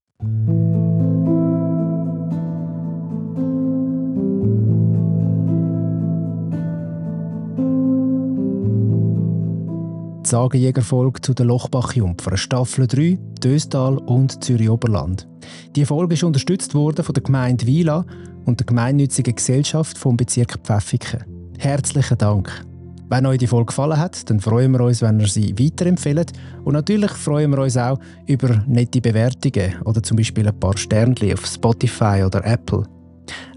Sagenjägerfolge 10.32 11.19
zu 11.19 11.34
den 11.34 11.47
Lochbach-Jumpfern, 11.47 12.38
Staffel 12.38 12.88
3, 12.88 13.19
Döstal 13.43 13.97
und 13.97 14.41
Zürich-Oberland. 14.41 15.27
Die 15.75 15.84
Folge 15.84 16.13
ist 16.13 16.23
unterstützt 16.23 16.73
worden 16.73 17.03
von 17.03 17.13
der 17.13 17.23
Gemeinde 17.23 17.67
Wieland 17.67 18.05
und 18.45 18.57
der 18.59 18.65
gemeinnützigen 18.65 19.36
Gesellschaft 19.36 19.97
vom 19.97 20.15
Bezirk 20.15 20.57
Pfäffiken. 20.63 21.25
Herzlichen 21.59 22.17
Dank. 22.17 22.65
Wenn 23.09 23.25
euch 23.25 23.39
die 23.39 23.47
Folge 23.47 23.67
gefallen 23.67 23.97
hat, 23.97 24.29
dann 24.29 24.39
freuen 24.39 24.71
wir 24.71 24.79
uns, 24.79 25.01
wenn 25.01 25.19
ihr 25.19 25.27
sie 25.27 25.53
weiterempfehlt. 25.59 26.32
Und 26.63 26.75
natürlich 26.75 27.11
freuen 27.11 27.51
wir 27.51 27.59
uns 27.59 27.75
auch 27.75 27.99
über 28.25 28.63
nette 28.67 29.01
Bewertungen 29.01 29.82
oder 29.84 30.01
zum 30.01 30.15
Beispiel 30.15 30.47
ein 30.47 30.57
paar 30.57 30.77
Sternchen 30.77 31.34
auf 31.34 31.45
Spotify 31.45 32.23
oder 32.25 32.45
Apple. 32.45 32.86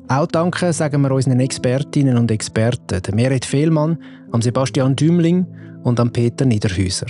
Auch 0.08 0.26
danke 0.26 0.72
sagen 0.72 1.02
wir 1.02 1.10
unseren 1.10 1.40
Expertinnen 1.40 2.18
und 2.18 2.30
Experten, 2.30 3.00
der 3.00 3.14
Merit 3.14 3.44
Fehlmann, 3.44 3.98
am 4.32 4.42
Sebastian 4.42 4.94
Dümling 4.94 5.46
und 5.82 5.98
am 5.98 6.12
Peter 6.12 6.44
Niederhäuser. 6.44 7.06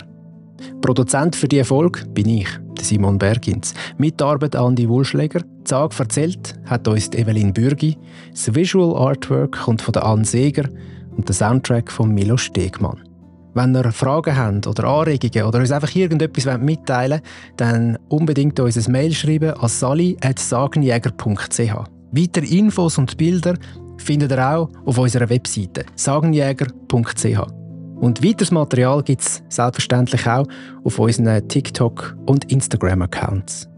Produzent 0.80 1.34
für 1.34 1.49
diese 1.49 1.64
Folge 1.64 2.05
bin 2.07 2.28
ich, 2.28 2.49
Simon 2.80 3.18
Bergins. 3.18 3.74
Mitarbeit 3.99 4.55
Andi 4.55 4.88
Wulschläger. 4.88 5.40
Zag 5.64 5.99
erzählt 5.99 6.55
hat 6.66 6.86
uns 6.86 7.12
Evelyn 7.12 7.53
Bürgi. 7.53 7.99
Das 8.30 8.55
Visual 8.55 8.97
Artwork 8.97 9.64
kommt 9.64 9.82
von 9.82 9.97
Anne 9.97 10.24
Seger 10.24 10.68
und 11.16 11.28
der 11.28 11.34
Soundtrack 11.34 11.90
von 11.90 12.14
Milo 12.14 12.36
Stegmann. 12.36 13.01
Wenn 13.55 13.74
ihr 13.74 13.90
Fragen 13.92 14.36
habt 14.36 14.66
oder 14.66 14.84
Anregungen 14.84 15.47
oder 15.47 15.61
uns 15.61 15.70
einfach 15.70 15.95
irgendetwas 15.95 16.59
mitteilen 16.59 17.20
wollt, 17.20 17.22
dann 17.57 17.97
unbedingt 18.09 18.59
uns 18.61 18.76
ein 18.76 18.92
Mail 18.92 19.12
schreiben 19.12 19.55
an 19.55 19.68
sali.sagenjäger.ch. 19.68 21.93
Weitere 22.16 22.46
Infos 22.58 22.96
und 22.96 23.16
Bilder 23.16 23.54
findet 23.96 24.30
ihr 24.30 24.48
auch 24.48 24.68
auf 24.84 24.98
unserer 24.98 25.28
Webseite 25.28 25.84
sagenjäger.ch. 25.96 27.40
Und 27.96 28.24
weiteres 28.24 28.52
Material 28.52 29.02
gibt 29.02 29.22
es 29.22 29.42
selbstverständlich 29.48 30.26
auch 30.28 30.46
auf 30.84 30.98
unseren 30.98 31.48
TikTok- 31.48 32.16
und 32.26 32.52
Instagram-Accounts. 32.52 33.68